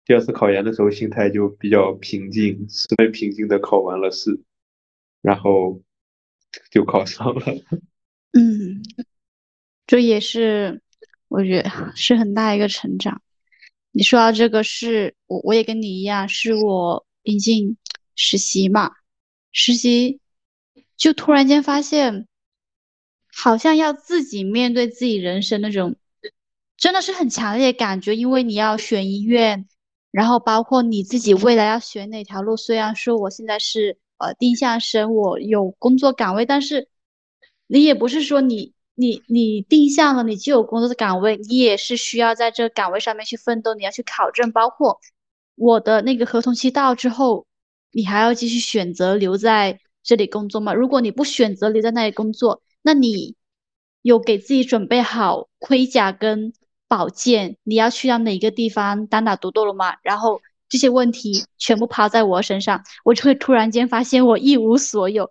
[0.06, 4.42] 第二次考研的时候心态就比较平静，十分平静的考完了试，
[5.22, 5.82] 然后
[6.72, 7.46] 就考上了。
[8.34, 8.82] 嗯，
[9.88, 10.82] 这也是
[11.28, 13.22] 我觉得是很大一个成长。
[13.92, 17.78] 你说到这个是，我我也跟你一样，是我临近
[18.16, 18.92] 实习嘛，
[19.52, 20.20] 实习
[20.96, 22.26] 就突然间发现。
[23.32, 25.96] 好像要自己面对自己人生那种，
[26.76, 29.68] 真的是很强烈感觉，因为你要选医院，
[30.12, 32.58] 然后包括你自己未来要选哪条路。
[32.58, 36.88] 虽然说我现在是呃定向生，我有工作岗位，但是
[37.68, 44.52] 你也不是说你你你定向了，你就有工作的岗位，你也是需要在这个岗位上面去奋斗，你要去考证。
[44.52, 45.00] 包括
[45.56, 47.46] 我的那个合同期到之后，
[47.92, 50.74] 你还要继续选择留在这里工作吗？
[50.74, 53.36] 如果你不选择留在那里工作，那你
[54.02, 56.54] 有给自己准备好盔甲跟
[56.88, 57.58] 宝剑？
[57.64, 59.96] 你要去到哪个地方单打独斗了吗？
[60.04, 65.26] 然后这些问题全部抛在我身上，我就会突然间发现我一无所有，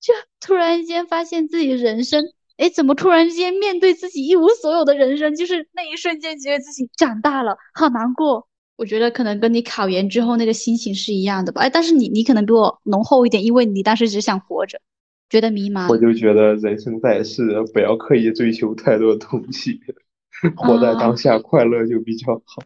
[0.00, 2.24] 就突然间发现自己的人生，
[2.56, 5.36] 哎，怎么突然间面对自己一无所有的人生？
[5.36, 8.48] 就是那一瞬间觉得自己长大了，好难过。
[8.76, 11.60] 我觉得可能跟你考研之后那个心情是一样的吧。
[11.62, 14.80] 哎，但是你你可能比我浓厚一点，因为你当时只想活着。
[15.28, 17.42] 觉得迷茫，我就觉得人生在世，
[17.74, 19.78] 不要刻意追求太多东西，
[20.56, 22.62] 活在当下，快乐就比较好。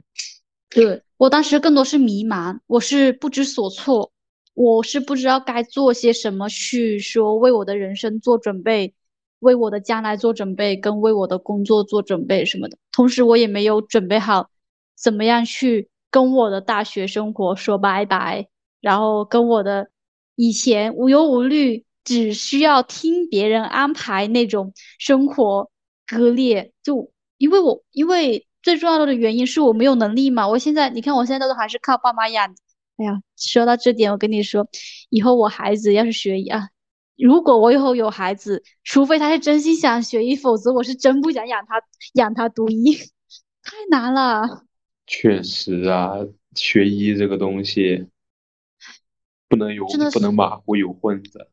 [0.75, 4.13] 对我当时更多是迷茫，我是不知所措，
[4.55, 8.95] 我是不知道该做些什么去说为我的人生做准备，
[9.41, 12.77] 为我的将来做准备，跟为我的工作做准备什么的。
[12.93, 14.51] 同时，我也没有准备好
[14.97, 18.49] 怎么样去跟我的大学生活说拜拜，
[18.81, 19.91] 然后跟我的
[20.35, 21.85] 以前无忧无虑。
[22.05, 25.71] 只需要听别人安排那种生活
[26.05, 30.47] 割裂，就因为我因为最重要的原因是我没有能力嘛。
[30.49, 32.55] 我现在你看，我现在都还是靠爸妈养。
[32.97, 34.69] 哎呀，说到这点，我跟你说，
[35.09, 36.69] 以后我孩子要是学医啊，
[37.17, 41.83] 如果我以后有孩子，除非他是真心想学医，否则我是真不想养他
[42.15, 42.95] 养他读医，
[43.63, 44.65] 太难了。
[45.07, 46.17] 确实啊，
[46.55, 48.07] 学医这个东西
[49.49, 51.49] 不能有不能马虎有混子。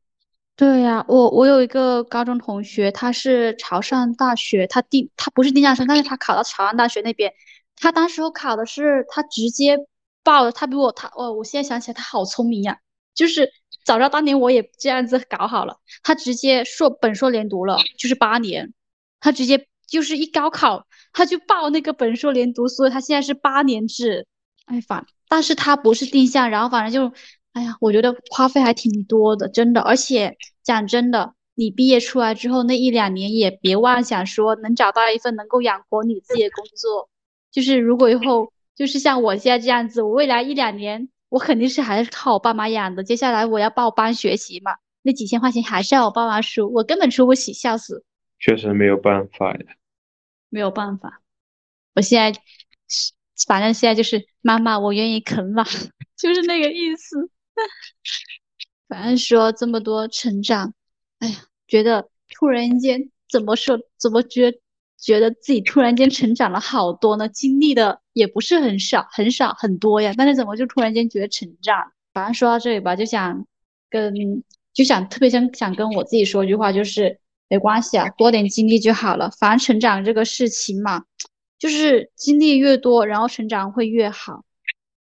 [0.59, 7.33] 对呀，我我有一个高中同学，他是潮汕大学，他定他不是定向生，但是他考到潮汕大学那边，
[7.77, 9.77] 他当时候考的是他直接
[10.21, 12.77] 报了，他比我他哦，我现在想起来他好聪明呀，
[13.15, 13.49] 就是
[13.85, 18.73] 早知道当年我也这样子搞好了，他直接硕本硕连读了，就是八年，
[19.21, 24.27] 他直接就是一高考他就报那个本硕连读，所以他现在是八年制，
[24.65, 27.15] 哎反，但是他不是定向，然后反正就。
[27.53, 29.81] 哎呀，我觉得花费还挺多的，真的。
[29.81, 37.09] 而且讲真的，你毕业出来之后那一两年也别妄想说能找到一份能够养活你自己的工作。
[37.51, 43.03] 就是如果以后就是像我现在这样子，我未来一两年我肯定是还是靠我爸妈养的。
[43.03, 48.05] 接下来我要报班学习嘛，那几千块钱还是要我爸妈出，我根本出不起，笑死。
[48.39, 49.75] 确实没有办法呀，
[50.49, 51.21] 没有办法。
[51.95, 52.39] 我现在
[53.47, 55.63] 反正现在就是妈妈，我愿意啃老，
[56.15, 57.29] 就是那个意思。
[58.87, 60.73] 反正说这么多成长，
[61.19, 64.59] 哎呀，觉得突然间怎么说，怎么觉
[64.97, 67.29] 觉得自己突然间成长了好多呢？
[67.29, 71.91] 经历的也不是很少，很少很多呀，但是怎么就突然间觉得成长？
[72.13, 73.45] 反正说到这里吧，就想
[73.89, 74.13] 跟
[74.73, 79.29] 就想特别想想跟我自己说一句话，就是没关系啊，多点经历就好了。
[79.39, 81.03] 反正成长这个事情嘛，
[81.59, 84.43] 就是经历越多，然后成长会越好。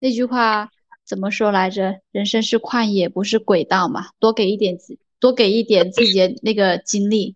[0.01, 0.71] 那句话。
[1.05, 2.01] 怎么说来着？
[2.13, 4.09] 人生是旷野，不是轨道嘛。
[4.19, 7.35] 多给一点自，多给一点自己的那个经历，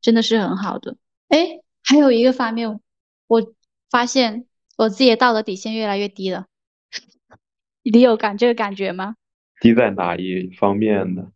[0.00, 0.96] 真的是很好的。
[1.28, 2.80] 哎，还有一个方面，
[3.26, 3.52] 我
[3.90, 4.46] 发现
[4.76, 6.46] 我自己的道德底线越来越低了。
[7.84, 9.16] 你有感这个感觉吗？
[9.60, 11.30] 低在哪一方面呢？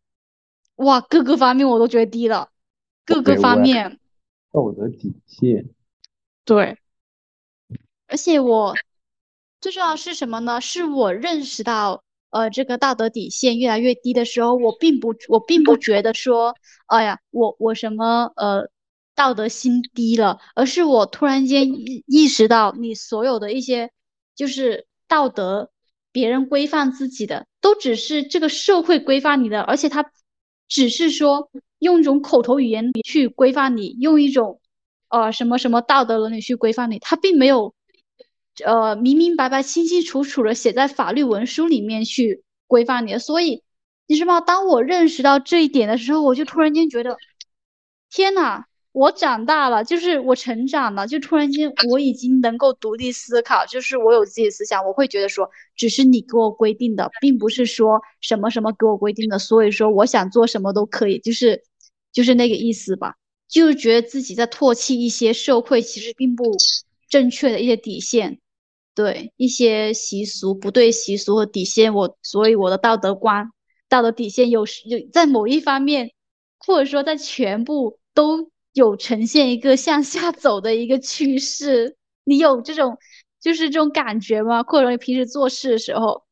[0.77, 2.49] 哇，各个方面我都觉得低了，
[3.05, 3.99] 各个方面。
[4.51, 5.69] 道德底线。
[6.47, 6.79] 对。
[8.07, 8.75] 而且我。
[9.65, 10.61] 最重要是什么呢？
[10.61, 16.55] 是我认识到，呃，这个道德底线越来越低的时候，我并不，我并不觉得说，
[16.85, 18.69] 哎呀，我我什么呃
[19.15, 23.91] 道德心低了，而是我突然间意意识到，你所有的一些
[24.37, 25.71] 就是道德，
[26.13, 30.05] 别人规范自己的，都只是这个社会规范你的，而且它
[30.69, 31.49] 只是说
[31.79, 34.61] 用一种口头语言去规范你，用一种
[35.09, 37.75] 呃什么什么道德伦理去规范你，它并没有
[38.65, 43.19] 呃明明白白、清清楚楚的写在法律文书里面去规范你的。
[43.19, 43.63] 所以
[44.07, 44.41] 你知道吗？
[44.41, 47.17] 当我认识到这一点的时候，我就突然间觉得，
[48.11, 48.65] 天呐！
[48.93, 61.65] 我长大了，就是我成长了，就突然间我已经能够独立思考，就是我有自己的思想，我会觉得说，只是你给我规定的，并不是说什么什么给我规定的，所以说我想做什么都可以，就是
[62.13, 63.17] 就是那个意思吧，
[63.49, 66.57] 就觉得自己在唾弃一些社会其实并不
[67.09, 68.39] 正确的一些底线，
[68.95, 73.51] 对一些习俗不对习俗和底线，我所以我的道德观、
[73.89, 76.13] 道德底线有时有在某一方面，
[76.59, 78.51] 或者说在全部都。
[78.75, 82.99] 有呈现一个向下走的一个趋势，你有这种
[83.41, 84.65] 就是这种感觉吗？
[84.65, 86.25] 或者你平时做事的时候，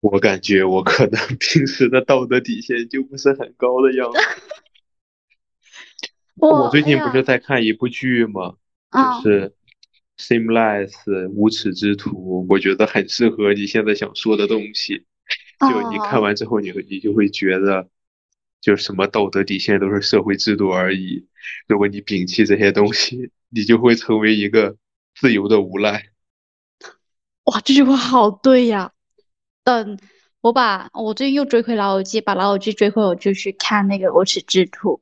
[0.00, 4.18] 我感觉我可能 平时的道德底线就不是很高的样子。
[6.34, 8.56] 我最近不是在看一部剧吗？
[8.90, 9.50] 就是
[10.18, 10.90] 《Shameless》
[11.30, 15.06] 无耻之徒，我觉得很适合你现在想说的东西。
[15.60, 17.88] 就你看完之后，你你就会觉得。
[18.60, 21.28] 就是什么道德底线都是社会制度而已。
[21.68, 24.76] 如果你摒弃这些东西，你就会成为一个
[25.14, 26.08] 自由的无赖。
[27.44, 28.90] 哇，这句话好对呀！
[29.62, 29.96] 等
[30.40, 35.00] 我把我最近又追回老友记，把老友记追回，我就去看那个无耻之徒。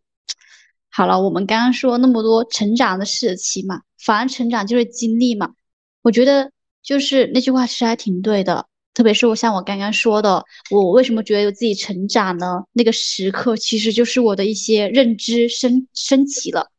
[0.96, 5.52] 好了，我们刚刚说那么多成长的事情嘛，反正成长就是经历嘛。
[6.00, 6.50] 我觉得
[6.82, 8.66] 就是那句话其实还挺对的。
[8.94, 12.64] 特别是我像我刚刚说的，我为什么觉得有自己成长呢？
[12.72, 16.70] 那个时刻其实就是我的一些认知升升级了，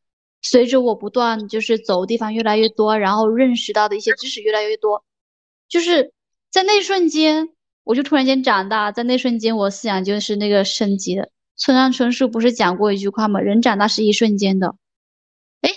[0.41, 5.05] 随着我不断就是走的地方越来越多，然后认识到的一些知识越来越多，
[5.69, 6.11] 就是
[6.49, 7.49] 在那瞬间
[7.83, 11.29] 我就突然间长大，在那瞬间我思想就是那个升级的。
[11.57, 13.41] 村上春树不是讲过一句话吗？
[13.41, 14.75] 人长大是一瞬间的。
[15.61, 15.71] 哎，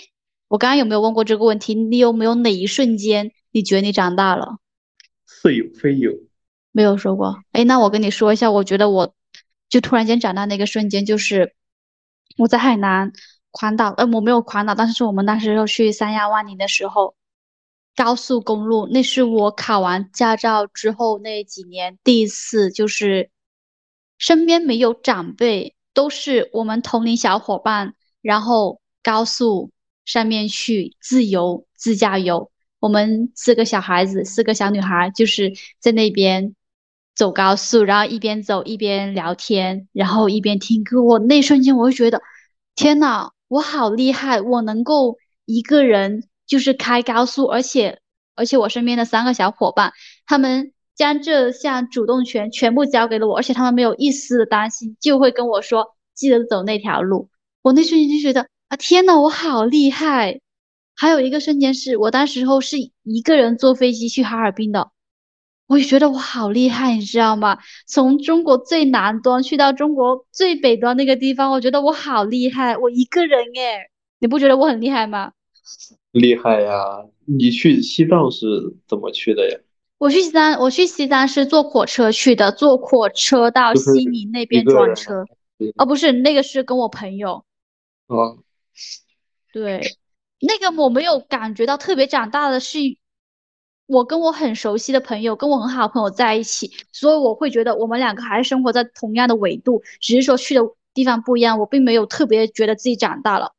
[0.47, 1.73] 我刚刚有没有问过这个问题？
[1.73, 4.59] 你有没有哪一瞬间你觉得你长大了？
[5.25, 6.11] 似有非有。
[6.71, 9.13] 没有说过，哎，那我跟你说一下，我觉得我
[9.67, 11.53] 就突然间长大那个瞬间，就是
[12.37, 13.11] 我在海南
[13.51, 17.15] 环岛，呃，我没有环岛，但是我们那时候去三亚万宁的时候，
[17.93, 23.29] 高速公路，那是我考完驾照之后那几年第一次，就是
[24.21, 29.71] 身边没有长辈，都是我们同龄小伙伴，然后高速
[30.05, 32.49] 上面去自由自驾游，
[32.79, 36.55] 我们四个小孩子，四个小女孩，就是在那边。
[37.13, 41.03] 走高速，然后一边走一边聊天，然后一边听歌。
[41.03, 42.21] 我那瞬间，我就觉得，
[42.73, 44.39] 天呐，我好厉害！
[44.39, 47.99] 我能够一个人就是开高速，而且
[48.33, 49.91] 而且我身边的三个小伙伴，
[50.25, 57.29] 他们将这项主动权全部交给了我，而且他们没有一丝的担心，就会跟我说记得走那条路。
[57.61, 60.41] 我那瞬间就觉得啊，天呐，我好厉害！
[60.95, 64.91] 还有一个瞬间是我当时候是一个人坐飞机去哈尔滨的。
[65.67, 67.57] 我也觉得我好厉害，你知道吗？
[67.87, 73.89] 从中国最南端去到中国最北端那个地方，我觉得我好厉害，我一个人哎，
[74.19, 75.31] 你不觉得我很厉害吗？
[76.11, 77.05] 厉害呀！
[77.25, 78.45] 你去西藏是
[78.87, 79.57] 怎么去的呀？
[80.01, 85.23] 我去西藏，我去西藏是坐火车去的，坐火车到西宁那边转车。
[85.77, 87.45] 哦，不是，那个是跟我朋友。
[88.07, 88.39] 哦。
[89.53, 89.79] 对，
[90.39, 92.79] 那个我没有感觉到特别长大的是。
[93.85, 100.61] 我跟我很熟悉的朋友，跟我很好的朋友在一起，所以我会觉得我们两个还是生活在同样的纬度，只是说去的
[100.95, 101.59] 地方不一样。
[101.59, 103.53] 我并没有特别觉得自己长大了。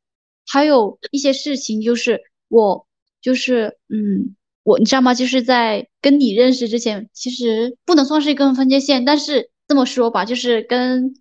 [0.45, 2.19] 还有一些事情，就是
[2.49, 2.85] 我
[3.21, 5.13] 就是嗯，我你知道吗？
[5.13, 11.15] 就是在跟你认识之前，其实不能算是一根分界线，但是这么说吧，就是跟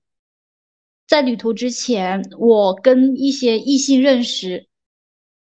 [1.07, 4.69] 在旅途之前，我跟一些异性认识，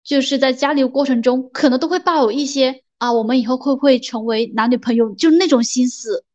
[0.04, 2.84] 就是在交流过程中，可能都会抱有一些。
[3.00, 5.16] 啊，我们以后会不会成为男女朋友？
[5.16, 6.26] 就那种心思，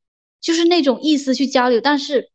[0.41, 1.79] 就是那种意思去交流。
[1.79, 2.31] 但是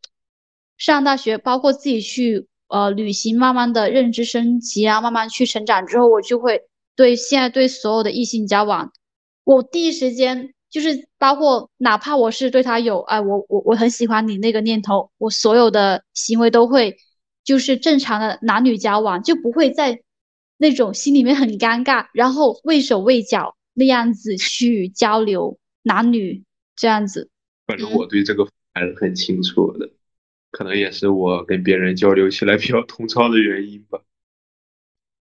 [0.78, 6.62] 上大学，包括自己去呃旅行，慢慢的认知升级啊，慢慢去成长之后，我就会
[6.96, 8.94] 对现在对所有的异性交往，
[9.50, 16.98] 我第一时间就是包括哪怕我是对他有哎，我我我很喜欢你那个念头，我所有的行为都会
[17.44, 20.04] 就是正常的男女交往，就不会在
[20.58, 23.56] 那种心里面很尴尬，然后畏手畏脚。
[23.74, 26.44] 那样子去交流男女
[26.76, 27.30] 这样子，
[27.66, 29.90] 反正我对这个还是很清楚的，
[30.52, 34.02] 可能也是我跟别人交流起来比较 通畅的原因吧。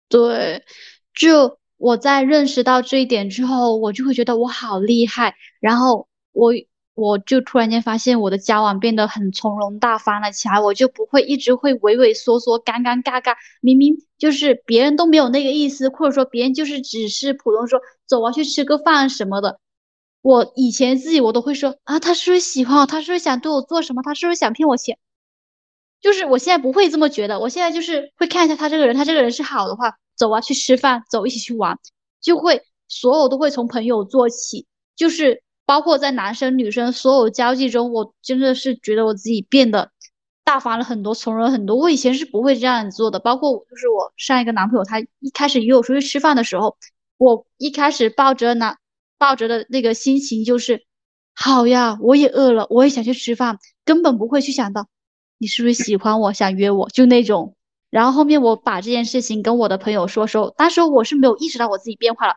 [0.09, 0.65] 对，
[1.13, 5.35] 就我在认识到这一点之后，我就会觉得我好厉害。
[5.59, 6.51] 然后我
[6.95, 19.59] 我就突然间发现我的交往变得很从容大方了起来，我就不会一直会畏畏缩缩、尴尴尬尬，明明就是别人都没有那个意思，或者说别人就是只是普通说走啊去吃个饭什么的，
[20.21, 22.85] 我以前自己我都会说啊，他是不是喜欢我？
[22.85, 24.03] 他是不是想对我做什么？
[24.03, 24.97] 他是不是想骗我钱？
[26.03, 31.79] 就是我现在不会这么觉得，我现在就是会看一下他这个人，他这个人是好的话，走啊去吃饭，走一起去玩，
[32.21, 39.91] 就会所有都会从朋友做起，就是包括在男生女生所有交际中，我真的是觉得我自己变得
[40.43, 41.77] 大方了很多，从容很多。
[41.77, 46.75] 我以前是不会这样做的，包括就是我上一个男朋友，他一开始约我出去吃饭的时候，
[47.17, 48.77] 我一开始抱着男
[49.17, 50.83] 抱着的那个心情就是
[51.33, 54.89] 好呀，我也饿了，我也想去吃饭，根本不会去想到。
[55.37, 57.55] 你是不是喜欢我，想约我，就那种。
[57.89, 62.33] 然后后面我把这件事情跟我的朋友说时候，当时我是没有意识到我自己变化了。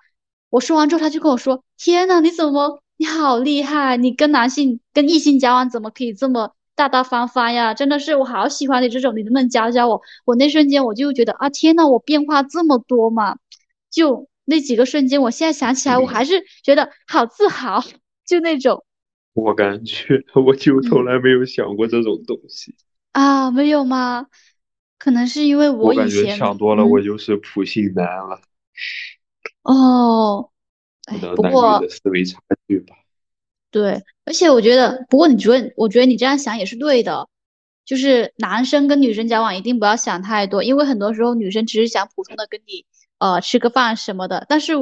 [0.51, 3.97] 我说完之后，他就跟我说：“天呐，你怎么你好厉害？
[3.97, 7.75] 你跟男性跟异性交往怎么可以这么大大方方呀？
[7.75, 13.37] 真的是我好喜欢你这种，你能不能教教我？”我那瞬间我就觉得啊，天呐，我变化这么多嘛！
[13.91, 17.83] 就那几个瞬间，我现在想起来，我还是觉得好自豪，
[18.27, 18.85] 就那种。
[19.33, 22.75] 我感觉我就从来没有想过这种东西。
[23.17, 24.27] 啊，没有吗？
[24.99, 28.41] 可能是因为我感觉以前想多了，嗯我就是普信男了，
[29.63, 30.51] 哦，
[31.07, 32.39] 哎，可能男不过女的思维差
[32.69, 32.95] 距吧。
[33.71, 37.27] 对，而且我觉得，不过你觉得，我觉得你这样想也是对的，
[37.87, 42.85] 就是男生跟女生交往一定不要想太多，因为很多时候女生只是想普通的跟你
[43.19, 44.75] 呃吃个饭什么的，但是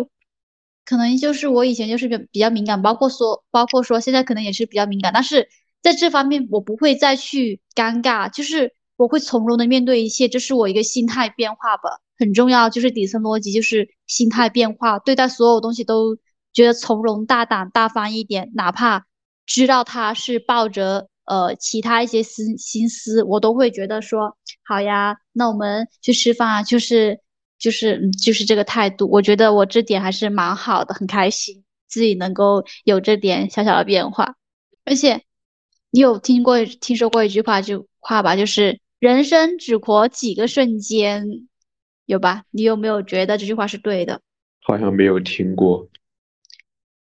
[0.85, 5.49] 可能就是我以前就是比比较敏感，包括说包括说现在可能也是比较敏感，但是
[5.85, 16.17] 在这方面我不会再去尴尬，就是我会从容的面对一切，这是我一个心态变化吧，很重要，就是底层逻辑就是心态变化，对待所有东西都
[16.55, 19.05] 觉得从容大胆大方一点，哪怕
[19.45, 27.21] 知道他是抱着呃其他一些思心思，我都会觉得说好呀，那我们去吃饭啊，就是
[27.59, 34.37] 就是就是这个态度，我觉得我这点还是蛮好的，很开心自己能够有这点小小的变化，
[34.87, 35.23] 而且
[35.95, 41.47] 你有听过听说过一句话就话吧，就是人生只活几个瞬间，
[42.05, 42.43] 有吧？
[42.51, 44.21] 你有没有觉得这句话是对的？
[44.61, 45.89] 好像没有听过。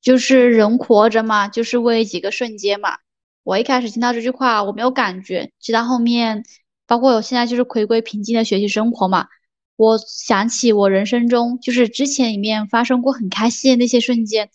[0.03, 2.99] 就是人活着嘛，就是为几个瞬间嘛。
[3.45, 6.43] 我一开始听到这句话，我没有感觉，直到后面，
[6.89, 9.29] 包括我现在就是回归平静的学习生活嘛，
[9.77, 14.51] 我想起我人生中就是之前里面发生过很开心的那些瞬间，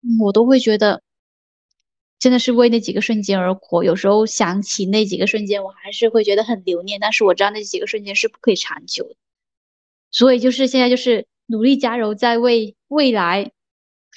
[0.00, 1.02] 嗯我都会觉得
[2.24, 3.84] 真的是为那几个瞬间而活。
[3.84, 9.16] 有时候想起那几个瞬间，我还是会觉得很留念，但是我知道那几个瞬间是不可以长久的。
[10.10, 13.52] 所以就是现在就是努力加油，在为未来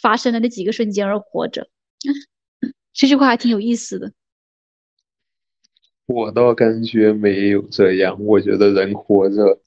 [0.02, 1.68] 发生的那几个瞬间而活着。
[2.94, 4.14] 这句话还挺有意思的。
[6.06, 9.60] 我倒感觉没有这样，我觉得人活着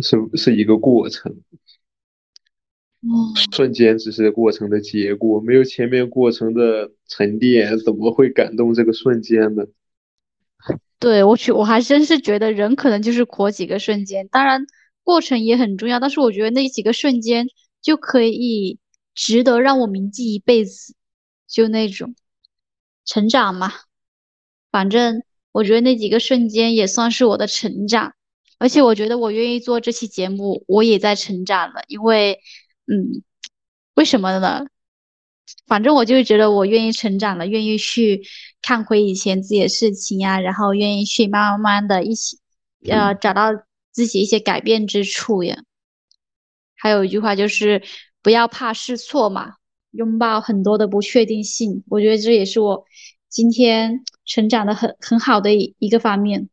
[0.00, 1.40] 是是一个过程，
[3.50, 9.64] 瞬间只是过程的结果，没有前面过程的沉淀，怎么会感动这个瞬间呢？
[10.98, 14.64] 对，我去我还真是觉得人可能就是活几个瞬间，当然
[15.02, 17.48] 过程也很重要，但是我觉得那几个瞬间
[17.80, 18.78] 就可以
[19.14, 20.94] 值得让我铭记一辈子，
[21.48, 22.14] 就那种
[23.04, 23.72] 成长嘛。
[24.70, 28.14] 反正我觉得那几个瞬间也算是我的成长，
[28.58, 32.38] 而且我觉得我愿意做这期节目，我也在成长了，因为，
[32.86, 33.22] 嗯，
[33.94, 34.66] 为什么呢？
[35.66, 38.22] 反正我就是觉得我愿意成长了，愿意去
[38.60, 42.38] 看回以前自己的事情呀，然后愿意去慢慢慢的一起，
[42.88, 43.50] 呃，找到
[43.90, 45.62] 自己一些改变之处呀。
[46.74, 47.82] 还有一句话就是
[48.22, 49.54] 不要怕试错嘛，
[49.92, 51.84] 拥抱很多的不确定性。
[51.88, 52.84] 我觉得这也是我
[53.28, 56.48] 今天成长的很很好的一一个方面。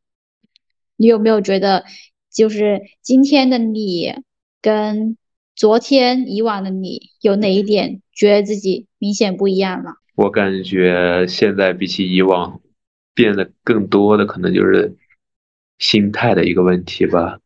[0.97, 1.85] 你有没有觉得，
[2.31, 4.13] 就是今天的你
[4.61, 5.17] 跟
[5.59, 9.95] 昨天以往的你有哪一点觉得自己明显不一样了？
[10.15, 12.61] 我感觉现在比起以往，
[13.13, 14.95] 变得更多的可能就是
[15.77, 17.39] 心态的一个问题吧。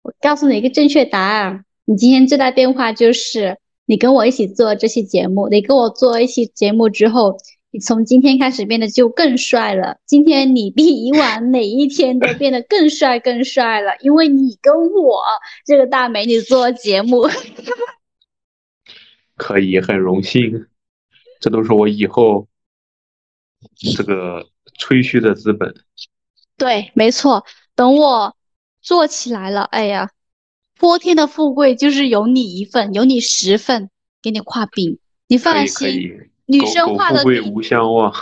[0.00, 7.36] 我告诉你一个正确答案，你今天最大变化就是你跟我一起做这期节目，你跟我做一期节目之后，
[7.74, 9.98] 你从今天开始变得就更帅了。
[10.06, 15.24] 今天你比以往哪一天都 变得更帅更帅了，因为你跟我
[15.66, 17.28] 这个大美女做节目。
[19.36, 20.68] 可以，很荣幸，
[21.40, 22.46] 这都是我以后
[23.96, 24.46] 这个
[24.78, 25.74] 吹嘘的资本。
[26.56, 27.44] 对，没错，
[27.74, 28.36] 等我
[28.82, 30.12] 做起来了，哎呀，
[30.78, 33.90] 泼天的富贵就是有你一份，有你十份，
[34.22, 36.30] 给你画饼，你放心。
[36.46, 38.12] 以，女生画的饼富贵无相忘。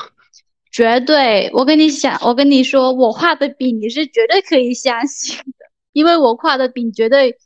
[0.70, 7.36] 绝对，我跟你讲，我跟你说，我画的饼你是绝对可以相信的，因为我画的饼绝对，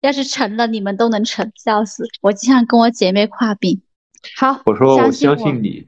[0.00, 2.04] 要是成了，你们都能成，笑死！
[2.20, 3.82] 我经常跟我姐妹画饼。
[4.36, 5.86] 好，我说我相信你，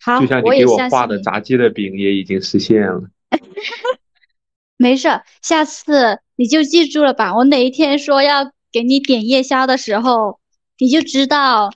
[0.00, 1.06] 好，就像你给我画。
[1.06, 3.04] 的炸鸡的饼也已经实现了。
[4.76, 5.08] 没事，
[5.42, 7.36] 下次你就记住了吧。
[7.36, 10.40] 我哪一天说要给你点夜宵的时候，
[10.78, 11.72] 你就知道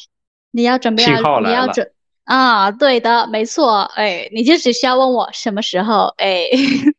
[0.50, 1.88] 你要准备你要准
[2.26, 6.46] 啊，对的，没错，哎，你就只需要问我什么时候，哎。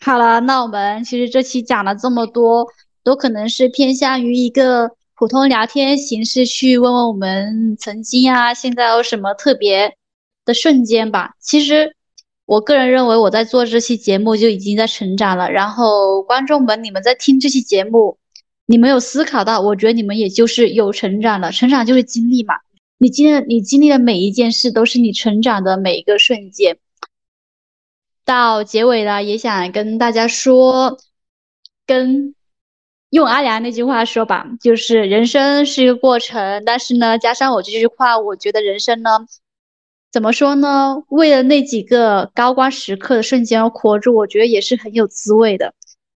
[0.00, 2.68] 好了，那我们其实这期讲了这么多，
[3.02, 9.96] 都可能是偏向于一个普通聊天形式，去问问我们曾经啊，现在有什么特别
[10.44, 11.34] 的瞬间吧。
[11.40, 11.96] 其实
[12.44, 15.50] 我个人认为，我在做这期节目就已经在成长了。
[15.50, 18.18] 然后观众们，你们在听这期节目，
[18.66, 21.52] 你没有思考到，我觉得你们也就是有成长了。
[21.52, 22.54] 成长就是经历嘛，
[22.98, 26.78] 你经历你经历的每一件事，都是你成长的每一个瞬间。
[28.24, 30.98] 到结尾了，也想跟大家说，
[31.84, 32.34] 跟
[33.10, 39.10] 用阿良那句话说吧，就是人生是一个过程，但是呢，加上我这句话，我觉得人生呢，
[40.10, 41.04] 怎么说呢？
[41.08, 45.74] 为了那几个高光时刻的瞬间而活着，我觉得也是很有滋味的。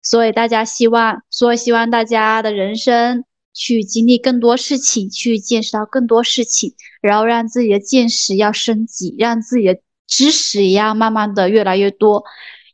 [0.04, 12.22] 所以大家希望，所以希望大家的人生去经历更多事情，去见识到更多事情，然后让自己的见识要升级，让自己的知识也要慢慢的越来越多。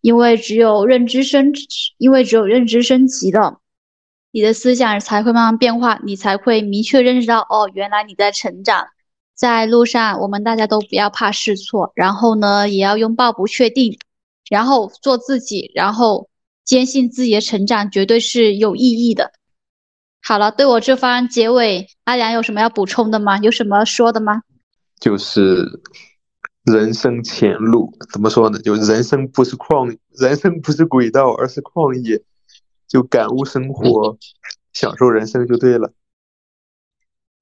[0.01, 1.52] 因为只有认知升，
[1.98, 3.61] 因为只有认知升级了，
[4.32, 8.89] 你的思想才会慢慢变化，你才会明确认识到，哦，原来你在成长。
[9.35, 13.98] 在路上，我们大家都不要怕试错，然后呢，也要拥抱不确定，
[14.48, 16.30] 然后做自己，然后
[16.70, 19.32] 坚信自己的成长绝对是有意义的。
[20.22, 23.38] 好了，对我这番结尾，阿良有什么要补充的吗？
[23.38, 24.42] 有什么说的吗？
[25.01, 25.80] 就是
[26.62, 28.60] 人生前路怎么说呢？
[28.60, 32.22] 就人生不是旷，人生不是轨道，而是旷野。
[32.86, 34.16] 就感悟生活，
[34.72, 35.92] 享受人生就对了。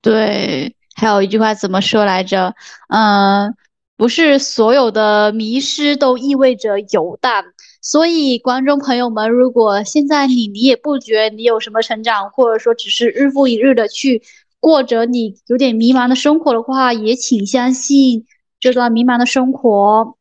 [0.00, 2.55] 对，还有一句话怎么说来着？
[2.88, 3.55] 嗯，
[3.94, 7.44] 不是所有的迷失都意味着游荡。
[7.80, 14.22] 所以，观众朋友们，如果现在你你也不觉你有什么成长，或者说只是日复一日的去
[14.60, 18.26] 过着你有点迷茫的生活的话，也请相信
[18.60, 20.16] 这段迷茫的生活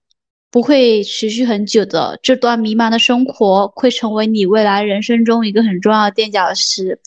[0.51, 2.19] 不会持续很久的。
[2.21, 7.01] 这段迷茫的生活会成为你未来人生中一个很重要的垫脚石。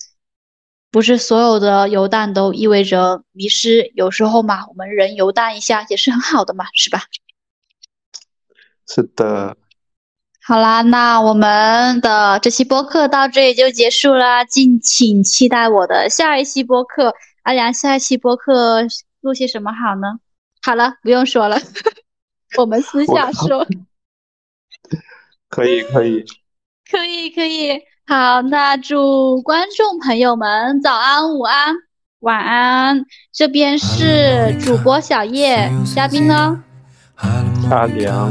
[0.90, 7.04] 不是所有的游荡都意味着迷失，有时候嘛，我们人游荡一下也是很好的嘛，是吧？
[8.88, 9.56] 是的，
[10.42, 17.14] 好啦，那我们的这期播客到这里就结束啦，敬请期待我的下一期播客。
[17.42, 18.82] 阿良，下一期播客
[19.20, 20.18] 录些什么好呢？
[20.62, 21.58] 好了，不用说了，
[22.58, 23.66] 我们私下说。
[25.48, 26.24] 可以 可以，
[26.90, 31.74] 可以可以，好，那祝观众朋友们早安、午安、
[32.20, 33.04] 晚安。
[33.32, 36.62] 这边是主播小叶，嘉宾呢？
[37.70, 38.30] 阿良，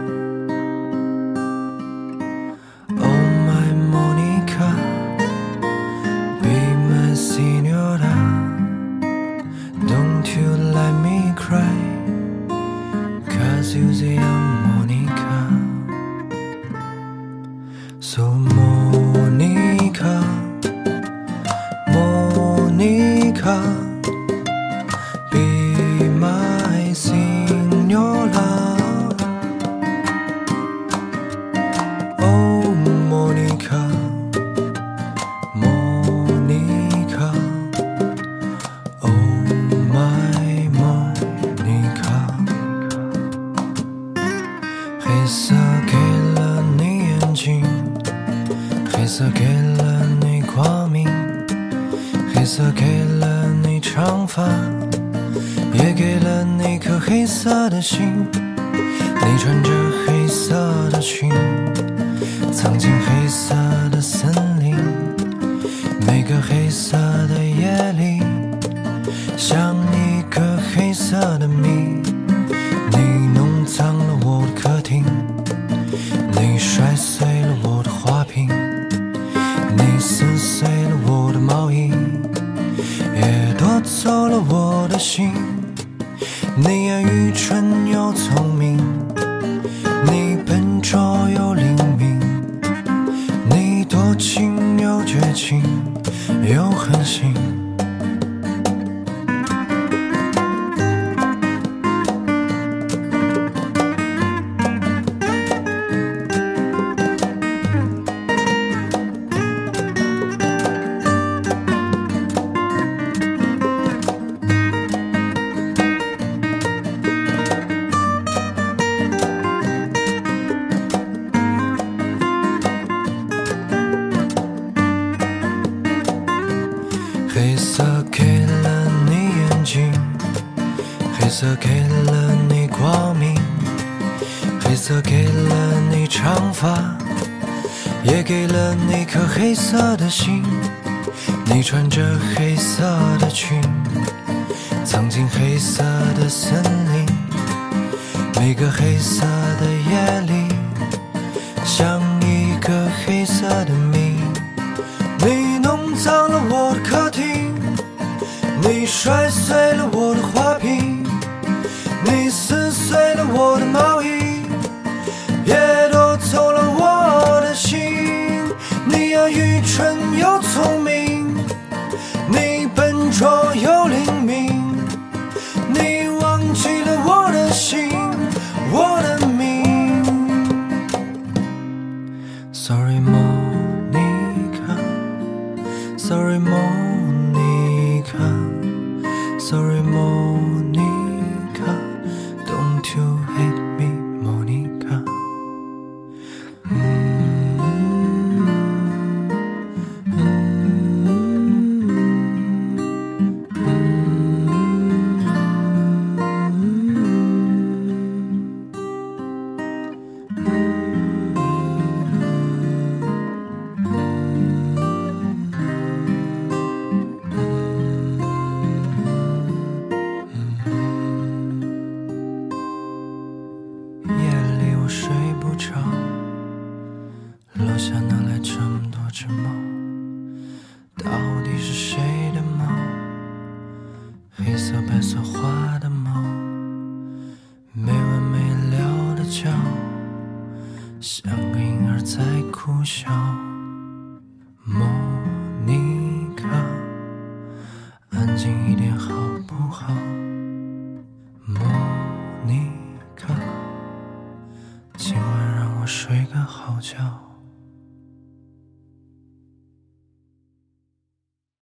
[139.71, 140.50] 色的心。